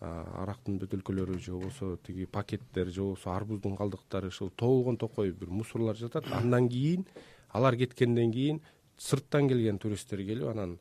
Арактын 0.00 0.78
бөтөлкөлөрү 0.80 1.38
же 1.38 1.52
болбосо 1.52 1.96
тиги 2.06 2.26
пакеттер 2.26 2.88
же 2.88 3.02
болбосо 3.02 3.34
арбуздун 3.34 3.76
калдыктары 3.76 4.28
ушул 4.28 4.50
тоолгон 4.50 4.96
токой 4.96 5.32
бир 5.32 5.50
мусорлор 5.50 5.96
жатат. 5.96 6.26
Андан 6.32 6.68
кийин 6.68 7.06
алар 7.52 7.76
кеткенден 7.76 8.32
кийин 8.32 8.62
сырттан 8.96 9.48
келген 9.48 9.78
туристтер 9.78 10.24
келип 10.24 10.48
анан 10.48 10.78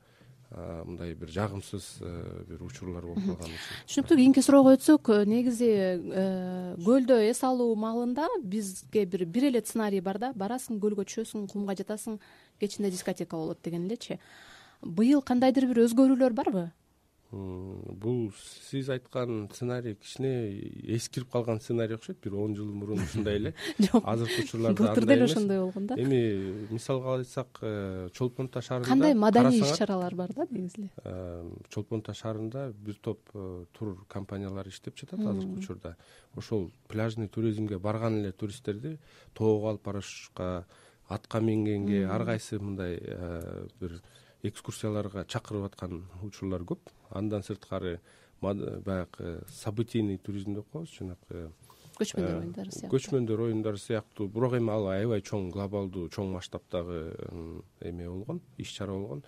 мындай 0.52 1.14
бир 1.14 1.30
жагымсыз 1.30 1.88
э, 2.02 2.12
бир 2.50 2.64
учурлар 2.66 3.06
болуп 3.06 3.22
калган 3.22 3.52
үчүн. 3.54 3.82
Түшүнүктүү 3.86 4.18
кийинки 4.18 4.42
суроого 4.42 4.74
өтсөк 4.74 5.12
э, 5.14 5.26
негизи 5.30 5.70
э, 5.70 6.24
көлдө 6.82 7.20
эс 7.30 7.44
алуу 7.46 7.76
маалында 7.78 8.26
бизге 8.42 9.06
бир 9.06 9.28
бир 9.30 9.52
эле 9.52 9.62
сценарий 9.62 10.02
бар 10.02 10.18
да. 10.18 10.32
Барасың 10.34 10.82
көлгө 10.82 11.06
түшөсүң 11.06 11.46
кумга 11.52 11.78
жатасың 11.78 12.18
кечинде 12.60 12.90
дискотека 12.90 13.38
болот 13.38 13.62
деген 13.62 13.86
элечи 13.86 14.18
быйыл 14.82 15.22
кандайдыр 15.22 15.68
бир 15.70 15.84
өзгөрүүлөр 15.86 16.34
барбы 16.34 16.70
бул 17.32 18.32
сиз 18.42 18.88
айткан 18.90 19.50
сценарий 19.54 19.94
кичине 19.94 20.32
эскирип 20.96 21.30
калган 21.30 21.60
сценарий 21.62 21.94
окшойт. 21.94 22.18
Бир 22.24 22.36
он 22.36 22.56
жыл 22.56 22.72
мурун 22.74 23.00
ушундай 23.04 23.36
эле. 23.36 23.54
Жок. 23.78 24.04
Азыркы 24.04 24.42
учурларда 24.44 24.84
былтыр 24.84 25.06
деле 25.06 25.24
ошондой 25.26 25.60
болгон 25.60 25.88
да. 25.88 25.96
Эми 25.96 26.74
мисалга 26.74 27.14
алсак 27.14 27.60
э, 27.62 28.10
чолпон 28.14 28.48
таш 28.48 28.66
шаарында 28.66 28.90
кандай 28.90 29.14
маданий 29.14 29.62
иш 29.62 29.78
чаралар 29.78 30.16
бар 30.16 30.34
да 30.34 30.48
негизи? 30.50 30.80
эле 30.80 30.90
э, 31.04 31.52
чолпон 31.70 32.02
таш 32.02 32.18
шаарында 32.18 32.74
бир 32.74 32.96
топ 32.96 33.20
э, 33.36 33.66
тур 33.78 34.06
компаниялары 34.08 34.70
иштеп 34.70 34.98
жатат 34.98 35.20
азыркы 35.20 35.60
учурда. 35.60 35.98
Ошол 36.36 36.72
пляжный 36.88 37.28
туризмге 37.28 37.78
барган 37.78 38.24
эле 38.24 38.32
туристтерди 38.32 38.98
тоого 39.34 39.70
алып 39.70 39.84
барышка 39.86 40.66
атка 41.08 41.42
мингенге 41.42 42.08
ар 42.08 42.26
кайсы 42.26 42.58
мындай 42.60 42.98
бир 43.80 44.02
экскурсияларга 44.44 45.26
чакырып 45.26 45.70
аткан 45.70 46.04
учурлар 46.24 46.64
көп. 46.64 46.92
Андан 47.10 47.44
сырткары 47.44 48.00
баягы 48.42 49.44
событийный 49.48 50.18
туризм 50.18 50.56
деп 50.56 50.70
коебуз 50.72 50.94
жанагы 50.96 51.50
көчмөндөр 52.00 52.32
э, 52.32 52.40
оюндары 52.40 52.72
сыяктуу. 52.72 52.94
көчмөндөр 52.94 53.44
оюндары 53.48 53.78
сыяктуу. 53.78 54.28
Бирок 54.32 54.56
эми 54.56 54.72
ал 54.72 54.88
аябай 54.94 55.22
чоң 55.22 55.50
глобалдуу 55.52 56.08
чоң 56.10 56.32
масштабтагы 56.38 57.02
эме 57.82 58.08
болгон 58.08 58.42
иш 58.58 58.72
чара 58.78 58.94
болгон. 58.94 59.24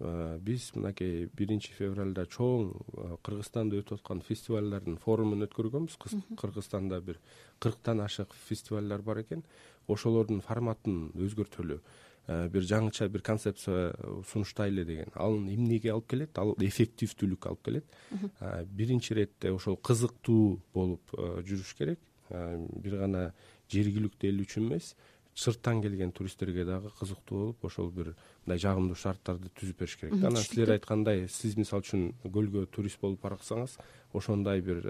Э, 0.00 0.38
биз 0.40 0.72
мынакей 0.74 1.28
биринчи 1.36 1.70
февралда 1.76 2.24
чоң 2.26 2.72
э, 2.72 3.16
кыргызстанда 3.22 3.78
өтүп 3.78 4.00
аткан 4.00 4.24
фестивалдардын 4.26 4.96
форумун 4.98 5.46
өткөргөнбүз. 5.46 5.98
Кыргызстанда 6.40 7.00
бир 7.00 7.20
кырктан 7.60 8.00
ашык 8.00 8.34
фестивалдар 8.48 9.02
бар 9.02 9.22
экен. 9.22 9.44
Ошолордун 9.86 10.40
форматын 10.40 11.12
өзгөртөлү. 11.14 11.78
Э, 11.78 12.13
бир 12.26 12.64
жаңыча 12.64 13.08
бир 13.12 13.22
концепция 13.22 13.92
сунуштайлы 14.30 14.84
деген. 14.84 15.10
Ал 15.14 15.36
эмнеге 15.36 15.92
алып 15.92 16.08
келет? 16.08 16.38
Ал 16.38 16.54
эффективдүүлүккө 16.58 17.50
алып 17.50 17.64
келет. 17.64 17.98
Э, 18.40 18.64
биринчи 18.64 19.12
иретте 19.12 19.52
ошол 19.52 19.76
кызыктуу 19.76 20.60
болуп 20.74 21.14
э, 21.18 21.42
жүрүш 21.44 21.74
керек. 21.76 22.00
Бир 22.30 22.96
гана 23.02 23.26
жергиликтүү 23.68 24.30
эл 24.30 24.40
үчүн 24.46 24.70
эмес 24.70 24.94
сырттан 25.34 25.82
келген 25.82 26.12
туристтерге 26.14 26.64
дагы 26.64 26.90
кызыктуу 26.98 27.38
болуп 27.38 27.64
ошол 27.66 27.90
бир 27.90 28.14
мындай 28.46 28.60
жагымдуу 28.62 28.96
шарттарды 28.96 29.50
түзүп 29.58 29.82
бериш 29.82 29.96
керек. 29.98 30.16
Да 30.22 30.30
анан 30.30 30.46
силер 30.46 30.76
айткандай 30.76 31.26
сиз 31.28 31.58
мисалы 31.58 31.82
үчүн 31.84 32.04
көлгө 32.24 32.64
турист 32.72 33.00
болуп 33.02 33.20
барсаңыз 33.24 33.76
ошондой 34.14 34.62
бир 34.62 34.84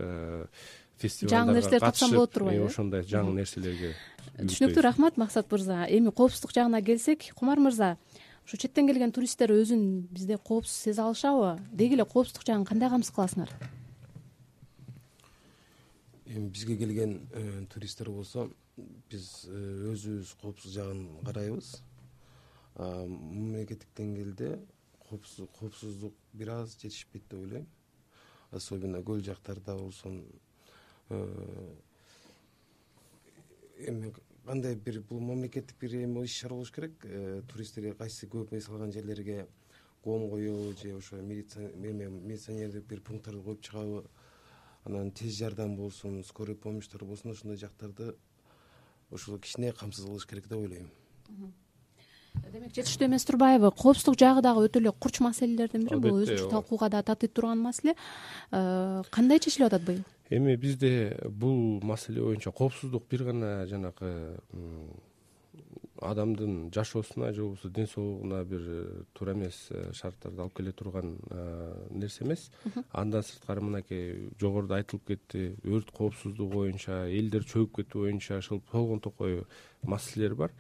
жаңы 1.03 1.55
нерселер 1.55 1.81
тапсам 1.81 2.13
болот 2.15 2.33
турбайбы 2.33 2.67
ошондой 2.67 3.03
жаңы 3.09 3.35
нерселерге 3.41 3.95
түшүнүктүү 4.39 4.83
рахмат 4.83 5.17
максат 5.17 5.51
мырза. 5.51 5.85
Эми 5.89 6.11
коопсуздук 6.11 6.55
жагына 6.55 6.83
келсек 6.83 7.27
кумар 7.35 7.61
мырза 7.61 7.97
ушу 8.45 8.59
четтен 8.59 8.89
келген 8.89 9.13
туристтер 9.13 9.53
өзүн 9.55 10.07
бизде 10.11 10.39
коопсуз 10.39 10.75
сезе 10.75 11.03
алышабы? 11.03 11.59
Деги 11.73 11.95
эле 11.95 12.05
коопсуздук 12.05 12.45
жагын 12.47 12.65
кандай 12.65 12.91
камсыз 12.91 13.15
кыласыңар? 13.15 13.51
Эми 16.27 16.49
бизге 16.49 16.77
келген 16.77 17.21
э, 17.33 17.65
туристтер 17.73 18.11
болсо 18.11 18.49
биз 18.77 19.47
э, 19.49 19.93
өзүбүз 19.93 20.35
коопсуз 20.43 20.75
жагын 20.75 21.07
карайбыз. 21.25 21.77
Мамлекеттик 22.75 23.91
деңгээлде 23.97 24.57
коопсуздук 25.09 26.15
бир 26.33 26.57
аз 26.59 26.75
жетишпейт 26.81 27.29
деп 27.31 27.41
ойлойм. 27.41 27.69
Особенно 28.51 29.03
көл 29.03 29.23
жактарда 29.23 29.77
болсун 29.79 30.25
Э, 30.25 30.54
эми 33.79 34.13
кандай 34.45 34.75
бир 34.77 35.01
бул 35.01 35.21
мамлекеттик 35.21 35.77
бир 35.81 35.95
эме 36.03 36.25
иш 36.25 36.41
чара 36.41 36.55
болуш 36.55 36.71
керек. 36.73 36.93
Э, 37.05 37.43
туристтерге 37.49 37.93
кайсы 37.95 38.27
көп 38.27 38.53
эс 38.57 38.69
алган 38.69 38.93
жерлерге 38.93 39.47
ком 40.03 40.31
коебу 40.31 40.73
же 40.81 40.97
ошо 40.97 41.17
милиционердик 41.17 42.85
бир 42.85 43.01
пункттарды 43.01 43.43
коюп 43.43 43.61
чыгабы. 43.61 44.05
Анан 44.85 45.11
тез 45.13 45.33
жардам 45.39 45.77
болсун 45.77 46.23
скорый 46.25 46.57
помощьтор 46.57 47.05
болсун 47.05 47.33
ошондой 47.33 47.57
жактарды 47.57 48.17
ушул 49.11 49.39
кичине 49.39 49.73
камсыз 49.73 50.05
кылыш 50.05 50.27
керек 50.27 50.49
деп 50.49 50.59
ойлойм 50.59 50.91
демек 52.43 52.75
жетиштүү 52.75 53.09
эмес 53.09 53.25
турбайбы 53.29 53.71
коопсуздук 53.75 54.19
жагы 54.19 54.43
дагы 54.45 54.67
өтө 54.69 54.81
эле 54.83 54.93
курч 54.93 55.21
маселелердин 55.25 55.87
бири 55.87 56.01
бул 56.03 56.21
өзүнчө 56.23 56.51
талкууга 56.51 56.91
да 56.91 57.03
татыйт 57.03 57.35
турган 57.35 57.63
маселе. 57.63 57.95
Э, 58.51 59.03
кандай 59.11 59.39
чечилип 59.39 59.69
атат 59.69 59.87
быйыл? 59.87 60.05
Эми 60.31 60.57
бизде 60.57 61.17
бул 61.29 61.81
маселе 61.83 62.23
боюнча 62.23 62.53
коопсуздук 62.53 63.05
бир 63.11 63.25
гана 63.25 63.67
жанагы 63.67 64.13
адамдын 66.03 66.73
жашоосуна 66.75 67.33
же 67.33 67.43
болбосо 67.43 67.69
ден 67.69 67.87
соолугуна 67.87 68.45
бир 68.45 68.63
э, 68.67 69.03
туура 69.15 69.33
эмес 69.33 69.69
э, 69.71 69.93
шарттарды 69.93 70.43
алып 70.43 70.57
келе 70.57 70.73
турган 70.73 71.17
нерсе 71.91 72.25
эмес. 72.25 72.51
Андан 72.93 73.23
сырткары 73.23 73.63
мынакей 73.63 74.31
жогоруда 74.41 74.81
айтылып 74.83 75.07
кетти. 75.07 75.57
Өрт 75.65 75.93
коопсуздугу 75.95 76.65
боюнча 76.65 77.05
элдер 77.09 77.47
чөгүп 77.47 77.83
кетүү 77.83 78.09
боюнча 78.09 78.39
ушул 78.43 78.63
толгон 78.71 79.01
токой 79.01 79.45
маселелер 79.83 80.35
бар 80.35 80.53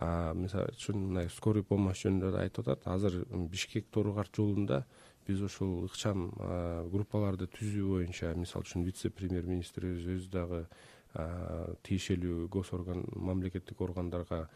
мисалы 0.00 0.72
үчүн 0.72 0.96
мына 1.10 1.26
скорый 1.34 1.62
помощь 1.62 2.06
жөнүндө 2.06 2.32
да 2.32 2.44
айтып 2.46 2.68
атат. 2.68 2.86
Азыр 2.88 3.24
бишкек 3.52 3.90
тооругарт 3.92 4.32
жолунда 4.36 4.84
биз 5.26 5.42
ушул 5.44 5.84
ыкчам 5.84 6.30
группаларды 6.92 7.46
түзүү 7.46 7.90
боюнча 7.94 8.32
мисалы 8.34 8.64
үчүн 8.64 8.86
вице 8.86 9.10
премьер 9.10 9.44
министрибиз 9.44 10.06
өзү 10.16 10.30
дагы 10.32 10.64
тиешелүү 11.84 12.48
гос 12.48 12.72
орган 12.72 13.04
мамлекеттик 13.14 13.80
органдарга 13.80 14.48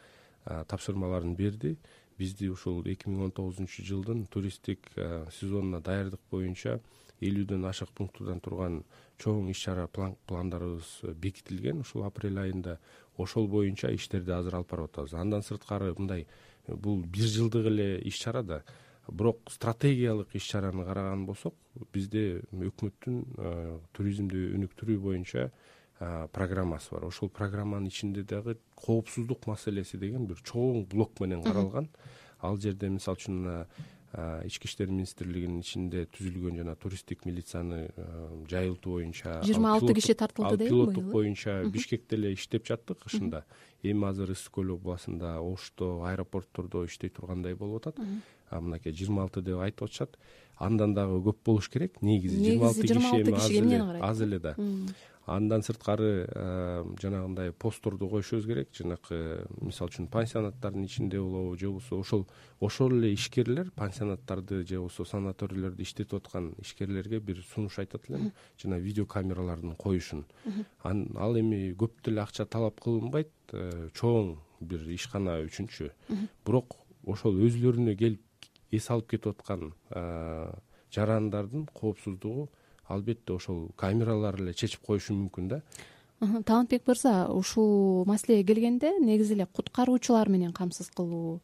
тапшырмаларын 0.45 1.37
берди. 1.37 1.77
Бизди 2.17 2.47
ушул 2.47 2.85
эки 2.87 3.09
миң 3.11 3.25
он 3.27 3.33
тогузунчу 3.35 3.83
жылдын 3.83 4.27
туристтик 4.31 4.87
сезонуна 5.35 5.81
даярдык 5.83 6.21
боюнча 6.31 6.79
элүүдөн 7.25 7.67
ашык 7.71 7.91
пунктудан 7.97 8.41
турган 8.45 8.83
чоң 9.19 9.51
иш 9.51 9.65
чара 9.65 9.89
пландарыбыз 9.89 11.15
бекитилген. 11.21 11.81
Ушул 11.81 12.05
апрель 12.05 12.39
айында 12.39 12.79
ошол 13.17 13.49
боюнча 13.49 13.93
иштерди 13.95 14.33
азыр 14.35 14.61
алып 14.61 14.71
барып 14.71 14.91
атабыз. 14.91 15.15
Андан 15.15 15.43
сырткары 15.43 15.95
мындай 15.99 16.27
бул 16.69 17.03
бир 17.05 17.29
жылдык 17.29 17.67
эле 17.71 18.01
иш 18.05 18.19
чара 18.23 18.43
да. 18.43 18.63
Бирок 19.11 19.51
стратегиялык 19.53 20.35
иш 20.35 20.49
чараны 20.49 20.85
караган 20.85 21.27
болсок 21.27 21.55
бизде 21.93 22.43
өкмөттүн 22.53 23.19
туризмди 23.93 24.47
өнүктүрүү 24.57 24.99
боюнча 24.99 25.51
программасы 26.33 26.95
бар. 26.95 27.05
Ошол 27.11 27.29
программанын 27.29 27.89
ичинде 27.89 28.23
дагы 28.23 28.57
коопсуздук 28.75 29.47
маселеси 29.47 29.99
деген 30.01 30.27
бир 30.27 30.41
чоң 30.43 30.87
блок 30.89 31.21
менен 31.21 31.45
каралган. 31.45 31.89
Ал 32.41 32.57
жерде 32.61 32.89
мисалы 32.89 33.21
үчүн 33.21 33.37
мына 33.43 33.67
ички 34.47 34.69
иштер 34.69 34.91
министрлигинин 34.93 35.59
ичинде 35.61 36.05
түзүлгөн 36.15 36.61
жана 36.61 36.77
туристтик 36.79 37.25
милицияны 37.27 37.89
жайылтуу 38.51 39.01
боюнча 39.01 39.41
жыйырма 39.43 39.75
алты 39.75 39.95
киши 39.99 40.15
тартылды 40.15 40.57
дейм 40.61 40.71
пилоттук 40.71 41.09
боюнча 41.11 41.57
бишкекте 41.67 42.17
эле 42.17 42.35
иштеп 42.35 42.69
жаттык 42.69 43.03
ышында 43.11 43.43
эми 43.83 44.07
азыр 44.09 44.31
ысык 44.33 44.55
көл 44.55 44.75
областында 44.77 45.41
ошто 45.43 46.05
аэропорттордо 46.09 46.85
иштей 46.87 47.11
тургандай 47.11 47.55
болуп 47.55 47.87
атат. 47.87 48.01
Мынакей 48.51 48.95
жыйырма 48.95 49.25
алты 49.27 49.43
деп 49.43 49.59
айтып 49.59 49.89
атышат. 49.89 50.17
Андан 50.57 50.95
дагы 50.95 51.19
көп 51.27 51.43
болуш 51.45 51.69
керек. 51.69 52.01
Негизи 52.03 52.39
жыйырма 52.39 52.71
алты 52.71 52.87
киши 52.87 53.21
эми 53.21 53.35
аз 53.35 53.51
эле 53.51 54.01
аз 54.01 54.21
эле 54.21 54.39
да 54.39 54.55
андан 55.27 55.63
сырткары 55.63 56.27
жанагындай 57.01 57.53
постторду 57.53 58.09
коюшубуз 58.09 58.47
керек. 58.47 58.69
Жанакы 58.77 59.47
мисалы 59.61 59.91
үчүн 59.91 60.09
пансионаттардын 60.13 60.85
ичинде 60.85 61.21
болобу 61.21 61.57
же 61.57 61.71
болбосо 61.71 61.99
ошол 62.01 62.27
ошол 62.61 62.93
эле 62.99 63.15
ишкерлер 63.15 63.71
пансионаттарды 63.77 64.65
же 64.67 64.79
болбосо 64.79 65.05
санаторийлерди 65.05 65.83
иштетип 65.83 66.15
аткан 66.15 66.55
ишкерлерге 66.61 67.21
бир 67.21 67.43
сунуш 67.55 67.79
айтат 67.79 68.11
элем 68.11 68.33
жана 68.61 68.79
видео 68.79 69.07
камералардын 69.07 69.77
коюшун 69.77 70.27
ал 70.83 71.39
эми 71.39 71.73
көп 71.73 72.03
деле 72.05 72.21
акча 72.23 72.45
талап 72.45 72.81
кылынбайт 72.81 73.33
э, 73.53 73.89
чоң 73.95 74.37
бир 74.61 74.85
ишкана 74.91 75.41
үчүнчү. 75.45 75.91
Бирок 76.47 76.77
ошол 77.07 77.41
өзүлөрүнө 77.47 77.97
келип 77.97 78.23
эс 78.73 78.91
алып 78.91 79.15
кетип 79.15 79.35
аткан 79.35 79.73
жарандардын 80.95 81.67
коопсуздугу 81.73 82.49
албетте 82.89 83.33
ошол 83.33 83.71
камералар 83.77 84.41
эле 84.41 84.55
чечип 84.55 84.81
коюшу 84.85 85.15
мүмкүн 85.15 85.49
да. 85.49 85.61
Талантбек 86.21 86.87
мырза 86.87 87.27
ушул 87.29 88.05
маселеге 88.07 88.47
келгенде 88.53 88.95
негизи 89.01 89.35
эле 89.35 89.47
куткаруучулар 89.47 90.29
менен 90.29 90.53
камсыз 90.53 90.91
кылуу 90.95 91.41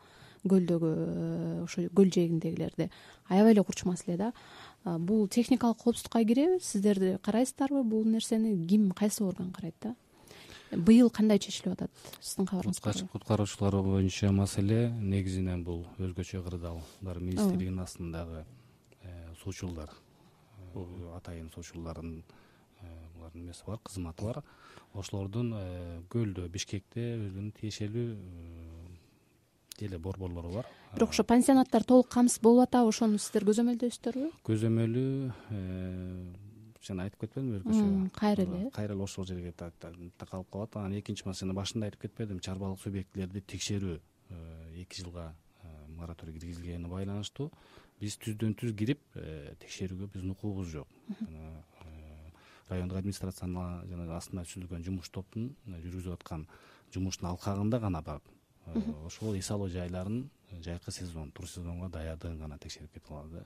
көлдөгү 0.49 0.91
э, 0.91 1.63
ошо 1.65 1.87
көл 1.95 2.11
жээгиндегилерди. 2.13 2.91
Аябай 3.29 3.53
эле 3.53 3.65
курч 3.65 3.85
маселе 3.85 4.17
да. 4.17 4.33
Бул 4.85 5.29
техникалык 5.29 5.83
коопсуздукка 5.83 6.25
киреби 6.25 6.61
сиздер 6.63 7.19
карайсыздарбы? 7.19 7.83
Бул 7.85 8.05
нерсени 8.05 8.55
ким 8.67 8.91
кайсы 8.93 9.25
орган 9.25 9.53
карайт 9.53 9.75
да? 9.83 9.95
Быйыл 10.71 11.11
кандай 11.11 11.39
чечилип 11.39 11.75
атат? 11.75 11.91
Сиздин 12.21 12.47
кабарыңыз 12.47 12.81
бар 12.85 13.03
куткаруучулар 13.13 13.83
боюнча 13.83 14.31
маселе 14.33 14.89
негизинен 15.01 15.65
бул 15.65 15.85
өзгөчө 15.99 16.45
кырдаалдар 16.47 17.21
министрлигинин 17.21 17.83
астындагы 17.85 18.45
э, 19.03 19.35
суучулдар 19.43 19.91
атайын 21.17 21.51
суучулдардын 21.55 22.23
булардын 23.15 23.45
эмеси 23.45 23.67
бар 23.67 23.81
кызматы 23.85 24.25
бар. 24.25 24.43
Ошолордун 24.95 25.53
көлдө 26.11 26.49
бишкекте 26.51 27.13
өзүнүн 27.21 27.53
тиешелүү 27.61 28.09
деле 29.81 29.99
борборлору 29.99 30.53
бар. 30.53 30.67
Бирок 30.95 31.11
ошо 31.11 31.25
пансионаттар 31.25 31.85
толук 31.85 32.09
камсыз 32.13 32.41
болуп 32.43 32.67
атабы 32.67 32.93
ошону 32.93 33.19
сиздер 33.19 33.47
көзөмөлдөйсүздөрбү 33.49 34.31
көзөмөлү 34.47 35.05
э, 35.57 35.61
жана 36.87 37.07
айтып 37.07 37.25
кетпедимби 37.25 37.61
өзгөчө 37.61 38.11
кайра 38.17 38.47
эле. 38.47 38.63
Кайра 38.77 38.97
эле 38.97 39.05
ошол 39.07 39.27
жерге 39.29 39.53
такалып 39.53 40.51
калат. 40.53 40.77
Анан 40.77 40.99
экинчи 41.01 41.27
маселе 41.29 41.57
башында 41.57 41.89
айтып 41.89 42.09
кетпедимби 42.09 42.45
чарбалык 42.45 42.83
субъектилерди 42.83 43.45
текшерүү 43.55 43.97
э, 43.97 44.83
эки 44.83 45.01
жылга 45.01 45.31
э, 45.63 45.69
мораторий 45.97 46.35
киргизилгенине 46.35 46.89
байланыштуу 46.89 47.51
биз 48.01 48.17
түздөн 48.25 48.57
түз 48.59 48.75
кирип 48.77 49.03
текшерүүгө 49.63 50.11
биздин 50.15 50.35
укугубуз 50.35 50.73
жок. 50.73 50.89
Райондук 52.71 53.01
администрациянын 53.01 53.89
жана 53.91 54.17
астында 54.17 54.45
түзүлгөн 54.47 54.85
жумуш 54.87 55.11
топтун 55.11 55.51
жүргүзүп 55.67 56.21
аткан 56.21 56.47
жумуштун 56.95 57.31
алкагында 57.33 57.81
гана 57.83 58.03
барып 58.07 58.29
ошол 59.07 59.35
эс 59.39 59.51
алуу 59.51 59.69
жайларын 59.69 60.23
жайкы 60.63 60.93
сезон 60.95 61.31
тур 61.35 61.49
сезонго 61.49 61.89
даярдыгын 61.91 62.39
гана 62.39 62.59
текшерип 62.59 62.93
кетип 62.93 63.09
калат 63.09 63.33
да 63.33 63.45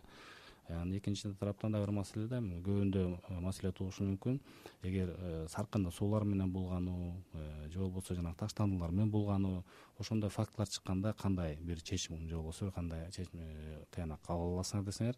анан 0.68 0.96
экинчи 0.96 1.28
тараптан 1.38 1.72
дагы 1.72 1.86
бир 1.86 1.92
маселе 1.94 2.26
да 2.28 2.38
көбүндө 2.40 3.02
э, 3.04 3.40
маселе 3.40 3.72
туушу 3.72 4.04
мүмкүн 4.04 4.38
эгер 4.82 5.10
э, 5.12 5.46
саркында 5.52 5.90
суулар 5.92 6.24
менен 6.24 6.50
булгануу 6.52 7.14
э, 7.34 7.68
же 7.70 7.78
болбосо 7.78 8.14
жанагы 8.14 8.38
таштандылар 8.40 8.90
менен 8.90 9.10
булгануу 9.10 9.64
ошондой 9.98 10.30
фактылар 10.30 10.68
чыкканда 10.68 11.14
кандай 11.20 11.58
бир 11.60 11.82
чечим 11.82 12.28
же 12.28 12.36
болбосо 12.36 12.70
кандай 12.70 13.08
тыянак 13.10 14.20
кабыл 14.26 14.56
аласыңар 14.56 14.84
десеңер 14.88 15.16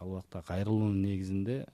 ал 0.00 0.08
убакта 0.08 0.42
кайрылуунун 0.42 1.02
негизинде 1.02 1.66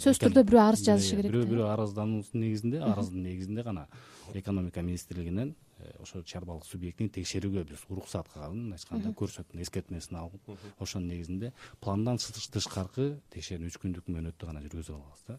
сөзсүз 0.00 0.22
түрдө 0.24 0.44
бирөө 0.48 0.62
арыз 0.70 0.86
жазышы 0.86 1.16
керек 1.18 1.32
бирөө 1.32 1.50
бирөө 1.52 1.72
арыздануусунун 1.74 2.46
негизинде 2.46 2.80
арыздын 2.80 3.22
негизинде 3.28 3.62
гана 3.62 3.88
экономика 4.34 4.82
министрлигинен 4.82 5.54
ошол 6.00 6.24
чарбалык 6.24 6.64
субъектин 6.64 7.10
текшерүүгө 7.14 7.64
биз 7.68 7.84
уруксат 7.88 8.28
кылган 8.32 8.56
мындайча 8.56 8.88
айтканда 8.90 9.14
көрсөтмө 9.20 9.64
эскертмесин 9.64 10.18
алып 10.20 10.50
ошонун 10.78 11.08
негизинде 11.12 11.52
пландан 11.80 12.18
тышкаркы 12.18 13.20
текшерүүнү 13.34 13.72
үч 13.72 13.80
күндүк 13.82 14.10
мөөнөттө 14.10 14.50
гана 14.50 14.62
жүргүзүп 14.64 14.96
алабыз 14.96 15.24
да. 15.28 15.38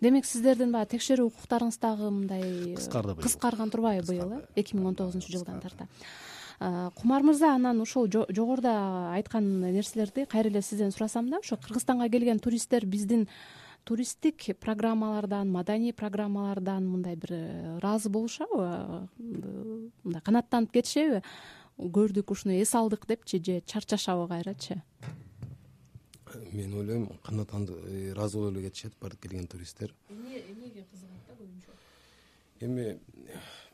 Демек 0.00 0.26
сиздердин 0.28 0.72
баягы 0.74 0.96
текшерүү 0.96 1.30
укуктарыңыз 1.30 1.78
дагы 1.80 2.10
мындай 2.12 2.74
кыскарды 2.76 3.16
кыскарган 3.22 3.70
турбайбы 3.72 4.06
быйыл 4.10 4.32
э 4.38 4.40
эки 4.56 4.76
миң 4.76 4.92
он 4.92 4.94
тогузунчу 4.94 5.32
жылдан 5.32 5.60
тарта. 5.60 5.88
кумар 6.96 7.22
мырза 7.22 7.54
анан 7.54 7.80
ушул 7.80 8.08
жогоруда 8.08 9.12
айткан 9.14 9.60
нерселерди 9.60 10.26
кайра 10.26 10.48
эле 10.48 10.62
сизден 10.62 10.90
сурасам 10.90 11.30
да 11.30 11.38
ошо 11.38 11.56
кыргызстанга 11.56 12.08
келген 12.08 12.38
туристтер 12.38 12.86
биздин 12.86 13.28
туристтик 13.86 14.58
программалардан 14.58 15.48
маданий 15.48 15.92
программалардан 15.92 16.88
мындай 16.90 17.14
бир 17.14 17.32
э, 17.32 17.76
ыраазы 17.78 18.10
болушабы? 18.10 19.08
Мындай 19.16 20.22
канааттанып 20.26 20.72
кетишеби? 20.74 21.22
Көрдүк 21.78 22.32
ушуну 22.34 22.56
эс 22.58 22.74
алдык 22.74 23.06
депчи 23.06 23.38
же 23.38 23.62
чарчашабы 23.62 24.26
кайрачы? 24.28 24.82
Мен 26.52 26.74
ойлойм 26.74 27.06
канааттанып 27.22 27.70
э, 27.86 28.10
ыраазы 28.10 28.38
болуп 28.38 28.56
эле 28.56 28.68
кетишет 28.68 28.98
баардык 29.00 29.20
келген 29.20 29.46
туристтер. 29.46 29.94
Эмнеге 30.10 30.82
кызыгат 30.90 31.22
да 31.28 31.38
көбүнчө 31.38 31.78
эми 32.66 32.98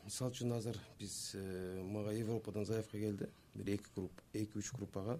мисалы 0.05 0.31
үчүн 0.31 0.53
азыр 0.59 0.77
биз 0.99 1.33
э, 1.33 1.81
мага 1.81 2.13
европадан 2.13 2.65
заявка 2.65 2.99
келди. 2.99 3.29
Бир 3.55 3.75
эки 3.79 3.89
групп 3.95 4.21
эки 4.33 4.61
үч 4.61 4.75
группага 4.77 5.19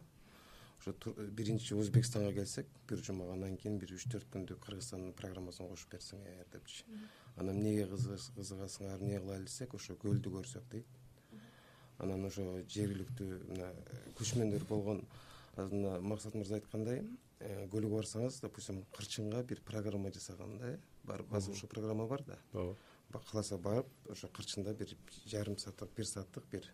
ошо 0.84 1.14
биринчи 1.32 1.76
өзбекстанга 1.80 2.34
келсек 2.34 2.68
бир 2.88 3.00
жума 3.04 3.32
андан 3.32 3.56
кийин 3.58 3.78
бир 3.80 3.94
үч 3.96 4.06
төрт 4.12 4.28
күндүк 4.34 4.60
кыргызстандын 4.66 5.14
программасына 5.16 5.70
кошуп 5.70 5.94
берсеңер 5.94 6.48
депчи. 6.52 6.84
Анан 7.38 7.56
эмнеге 7.56 7.88
кызыгасыңар 7.88 9.00
эмне 9.00 9.20
кылайлы 9.20 9.48
десек 9.48 9.74
ошо 9.74 9.96
көлдү 9.96 10.34
көрсөк 10.34 10.68
дейт. 10.72 10.88
Анан 12.00 12.26
ошо 12.28 12.60
жергиликтүү 12.68 13.40
мына 13.54 13.72
көчмөндөр 14.20 14.68
болгон 14.68 15.06
азыр 15.56 15.78
мына 15.78 16.00
максат 16.02 16.36
мырза 16.36 16.60
айткандай 16.60 17.04
э, 17.40 17.68
көлгө 17.72 17.96
барсаңыз 17.96 18.42
допустим 18.42 18.84
кырчынга 18.98 19.44
бир 19.44 19.62
программа 19.62 20.12
жасаганда 20.12 20.74
э 20.74 20.80
барып 21.04 21.34
азыр 21.34 21.54
ошол 21.54 21.70
программа 21.70 22.08
бар 22.08 22.24
да. 22.24 22.40
Ооба. 22.54 22.78
Кааласа 23.14 23.58
барып 23.58 23.88
ошо 24.10 24.28
кырчында 24.28 24.74
бир 24.74 24.96
жарым 25.26 25.58
сааттык 25.58 25.96
бир 25.96 26.06
сааттык 26.06 26.46
бир 26.52 26.72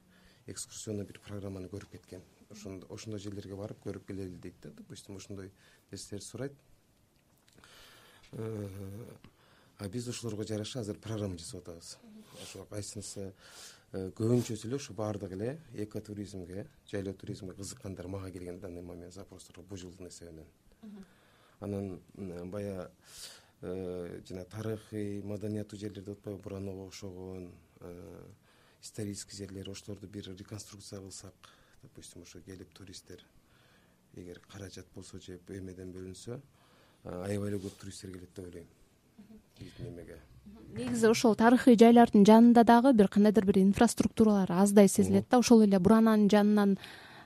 экскурсионный 0.47 1.05
бир 1.05 1.19
программаны 1.19 1.67
көрүп 1.67 1.91
кеткен 1.91 2.23
ошондой 2.49 3.19
жерлерге 3.19 3.55
барып 3.55 3.81
көрүп 3.83 4.07
келели 4.07 4.35
дейт 4.41 4.55
да 4.63 4.71
допустим 4.71 5.17
ошондой 5.17 5.51
нерселерди 5.91 6.25
сурайт. 6.25 6.53
Э, 8.31 8.69
а 9.77 9.87
биз 9.87 10.07
ошолорго 10.07 10.43
жараша 10.43 10.81
азыр 10.81 10.97
программа 10.97 11.37
жасап 11.37 11.61
атабыз. 11.61 11.97
Ошо 12.41 12.65
кайсынысы 12.65 13.33
э, 13.91 14.11
көбүнчөсү 14.17 14.67
эле 14.67 14.77
ушу 14.77 14.93
баардыгы 14.93 15.35
эле 15.35 15.59
экотуризмге 15.73 16.67
жайлоо 16.91 17.13
туризмге 17.13 17.53
кызыккандар 17.53 18.07
мага 18.07 18.31
келген 18.31 18.57
в 18.57 18.61
данный 18.61 18.81
момент 18.81 19.13
запростор 19.13 19.61
бул 19.61 19.77
жылдын 19.77 20.07
эсебинен. 20.07 20.45
Анан 21.59 22.01
баягы 22.15 22.91
э, 23.61 24.21
жана 24.27 24.45
тарыхый 24.45 25.21
маданияттуу 25.21 25.79
жерлер 25.79 26.03
деп 26.03 26.17
атпайбы 26.17 26.41
буранага 26.41 26.87
окшогон 26.87 27.51
исторический 28.81 29.37
жерлер 29.37 29.69
ошолорду 29.69 30.07
бир 30.07 30.35
реконструкция 30.35 30.99
кылсак 30.99 31.33
допустим 31.81 32.21
ошо 32.21 32.39
келип 32.41 32.73
туристтер 32.73 33.23
эгер 34.15 34.39
каражат 34.51 34.85
болсо 34.95 35.19
же 35.19 35.39
эмеден 35.47 35.93
бөлүнсө 35.93 36.39
аябай 37.03 37.49
эле 37.49 37.57
көп 37.57 37.79
туристтер 37.81 38.11
келет 38.11 38.29
деп 38.35 38.45
ойлойм. 38.45 38.67
Биздин 39.59 39.93
эмеге 39.93 40.19
негизи 40.75 41.07
ошол 41.07 41.35
тарыхый 41.35 41.77
жайлардын 41.77 42.25
жанында 42.25 42.63
дагы 42.63 42.93
бир 42.93 43.07
кандайдыр 43.07 43.45
бир 43.45 43.59
инфраструктуралар 43.59 44.51
аздай 44.51 44.87
сезилет 44.87 45.27
да. 45.29 45.39
Ошол 45.39 45.63
эле 45.63 45.79
бурананын 45.79 46.29
жанынан 46.29 46.77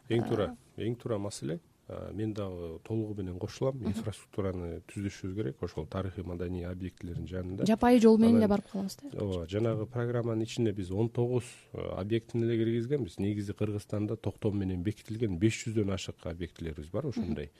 эң 0.09 0.27
туура 0.27 0.55
эң 0.77 0.95
туура 0.95 1.17
маселе 1.17 1.59
мен 1.87 2.33
дагы 2.33 2.79
толугу 2.83 3.15
менен 3.21 3.37
кошулам. 3.39 3.81
Инфраструктураны 3.83 4.81
түзүшүбүз 4.87 5.35
керек. 5.35 5.63
Ошол 5.63 5.85
тарыхый 5.91 6.23
маданий 6.23 6.65
объектилердин 6.65 7.27
жанында. 7.27 7.67
Жапайы 7.67 7.99
жол 7.99 8.17
менен 8.17 8.39
эле 8.39 8.47
барып 8.47 8.69
калабыз 8.71 8.97
да. 9.01 9.11
ооба 9.19 9.47
жанагы 9.51 9.85
программанын 9.85 10.43
ичине 10.43 10.71
биз 10.71 10.91
он 10.91 11.09
тогуз 11.09 11.43
объектини 11.73 12.47
эле 12.47 12.57
киргизгенбиз. 12.63 13.19
Негизи 13.19 13.53
кыргызстанда 13.53 14.15
токтом 14.15 14.57
менен 14.59 14.83
бекитилген 14.83 15.37
беш 15.37 15.65
жүздөн 15.65 15.93
ашык 15.93 16.23
объектилерибиз 16.23 16.89
бар 16.89 17.07
ошондой. 17.11 17.51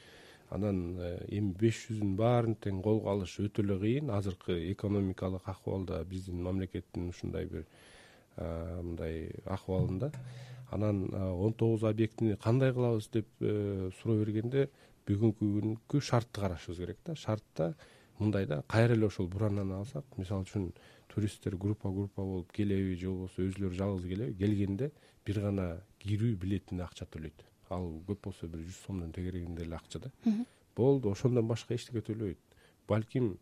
Анан 0.49 0.97
э, 0.99 1.25
эми 1.27 1.51
беш 1.59 1.87
жүзүнүн 1.89 2.15
баарын 2.15 2.55
тең 2.55 2.81
колго 2.83 3.09
алыш 3.11 3.39
өтө 3.43 3.63
эле 3.65 3.79
кыйын. 3.79 4.09
Азыркы 4.09 4.71
экономикалык 4.71 5.49
акыбалда 5.49 6.03
биздин 6.05 6.43
мамлекеттин 6.43 7.09
ушундай 7.09 7.45
бир 7.45 7.65
мындай 8.37 9.29
акыбалында 9.45 10.11
анан 10.73 11.07
он 11.13 11.53
тогуз 11.53 11.83
объектини 11.83 12.37
кандай 12.37 12.73
кылабыз 12.73 13.09
деп 13.13 13.27
э, 13.39 13.91
суроо 14.01 14.17
бергенде 14.23 14.69
бүгүнкү 15.07 15.49
күnkү 15.59 16.01
шартты 16.01 16.41
карашыбыз 16.41 16.79
керек 16.79 16.97
да. 17.05 17.15
Шартта 17.15 17.73
мындай 18.19 18.45
да 18.45 18.63
кайра 18.67 18.93
эле 18.93 19.07
ошол 19.07 19.27
бурананы 19.27 19.75
алсак 19.79 20.05
мисалы 20.17 20.47
үчүн 20.47 20.71
туристтер 21.13 21.55
группа 21.57 21.91
группа 21.91 22.21
болуп 22.21 22.51
келеби 22.51 22.95
же 22.95 23.09
болбосо 23.09 23.43
өзүлөрү 23.43 23.75
жалгыз 23.77 24.07
келеби 24.07 24.37
келгенде 24.39 24.91
бир 25.25 25.39
гана 25.41 25.67
кирүү 25.99 26.35
билетине 26.39 26.83
акча 26.83 27.05
төлөйт. 27.05 27.45
Ал 27.69 27.89
көп 28.07 28.29
болсо 28.29 28.47
бир 28.47 28.63
жүз 28.63 28.79
сомдон 28.85 29.11
тегерегинде 29.11 29.63
эле 29.63 29.75
акча 29.75 29.99
да. 29.99 30.11
Болду 30.75 31.11
ошондон 31.11 31.47
башка 31.47 31.75
эчтеке 31.75 32.01
төлөбөйт 32.01 32.53
балким 32.87 33.37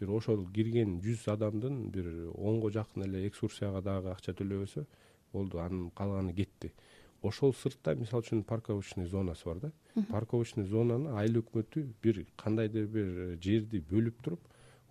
бир 0.00 0.10
ошол 0.10 0.46
кирген 0.54 0.98
жүз 1.04 1.28
адамдын 1.30 1.90
бир 1.94 2.08
онго 2.34 2.70
жакын 2.70 3.06
эле 3.06 3.26
экскурсияга 3.28 3.82
дагы 3.82 4.10
акча 4.12 4.34
төлөбөсө 4.34 4.86
болду 5.32 5.60
анын 5.60 5.90
калганы 5.90 6.32
кетти. 6.34 6.72
Ошол 7.22 7.54
сыртта 7.54 7.94
мисалы 7.94 8.22
үчүн 8.22 8.42
парковочный 8.44 9.06
зонасы 9.06 9.44
бар 9.46 9.60
да. 9.60 9.72
Парковочный 10.10 10.64
зонаны 10.64 11.12
айыл 11.18 11.42
өкмөтү 11.42 11.84
бир 12.02 12.24
кандайдыр 12.36 12.86
бир 12.86 13.36
жерди 13.42 13.82
бөлүп 13.90 14.22
туруп 14.22 14.40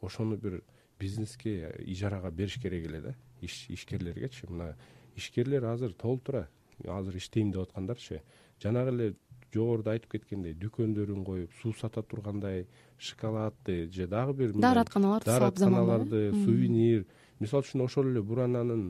ошону 0.02 0.38
бир 0.38 0.62
бизнеске 1.00 1.74
ижарага 1.86 2.32
бериш 2.32 2.60
керек 2.62 2.88
эле 2.88 3.02
да 3.02 3.16
ишкерлергечи. 3.42 4.48
Мына 4.48 4.76
ишкерлер 5.16 5.66
азыр 5.66 5.94
толтура 5.94 6.48
азыр 6.86 7.18
иштейм 7.18 7.52
деп 7.52 7.68
аткандарчы. 7.68 8.22
Жанагы 8.62 8.96
эле 8.96 9.16
жогоруда 9.54 9.96
айтып 9.96 10.16
кеткендей 10.16 10.54
дүкөндөрүн 10.56 11.26
коюп 11.26 11.52
суу 11.62 11.74
сата 11.76 12.04
тургандай 12.04 12.68
шоколадды 12.98 13.90
же 13.92 14.08
дагы 14.08 14.34
бир 14.34 14.54
дааратканаларды 14.56 15.28
дааратканаларды 15.28 16.22
сувенир 16.46 17.06
мисалы 17.42 17.66
үчүн 17.66 17.84
ошол 17.86 18.12
эле 18.12 18.22
бурананын 18.22 18.84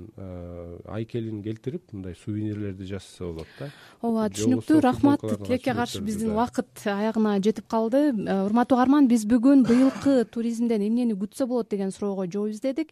айкелин 0.92 1.42
келтирип 1.44 1.94
мындай 1.96 2.16
сувенирлерди 2.20 2.86
жасаса 2.90 3.30
болот 3.30 3.48
да. 3.60 3.70
Ооба 4.04 4.28
түшүнүктүү 4.36 4.82
рахмат 4.84 5.24
тилекке 5.24 5.74
каршы 5.78 6.02
биздин 6.04 6.34
убакыт 6.36 6.84
аягына 6.86 7.38
жетип 7.44 7.68
калды. 7.72 8.12
Э, 8.12 8.44
урматтуу 8.46 8.78
угарман 8.78 9.08
биз 9.08 9.26
бүгүн 9.30 9.64
быйылкы 9.68 10.26
туризмден 10.32 10.84
эмнени 10.84 11.16
күтсө 11.16 11.48
болот 11.48 11.72
деген 11.72 11.92
суроого 11.96 12.28
жооп 12.28 12.52
издедик. 12.52 12.92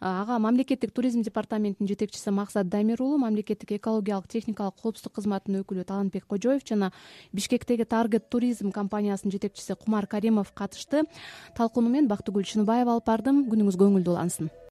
Ага 0.00 0.38
мамлекеттик 0.42 0.92
туризм 0.92 1.22
департаментинин 1.22 1.88
жетекчиси 1.88 2.30
максат 2.30 2.68
дамир 2.68 3.00
уулу 3.02 3.18
мамлекеттик 3.18 3.72
экологиялык 3.78 4.28
техникалык 4.28 4.74
коопсуздук 4.82 5.14
кызматынын 5.20 5.62
өкүлү 5.62 5.86
талантбек 5.88 6.26
кожоев 6.26 6.66
жана 6.66 6.92
бишкектеги 7.32 7.84
таргет 7.84 8.28
туризм 8.28 8.72
компаниясынын 8.72 9.32
жетекчиси 9.38 9.74
кумар 9.74 10.06
каримов 10.06 10.52
катышты. 10.52 11.04
Талкууну 11.56 11.88
мен 11.88 12.08
бактыгүл 12.08 12.44
чыныбаева 12.44 12.98
алып 12.98 13.06
бардым. 13.06 13.46
Күнүңүз 13.48 13.80
көңүлдүү 13.80 14.12
улансын 14.12 14.50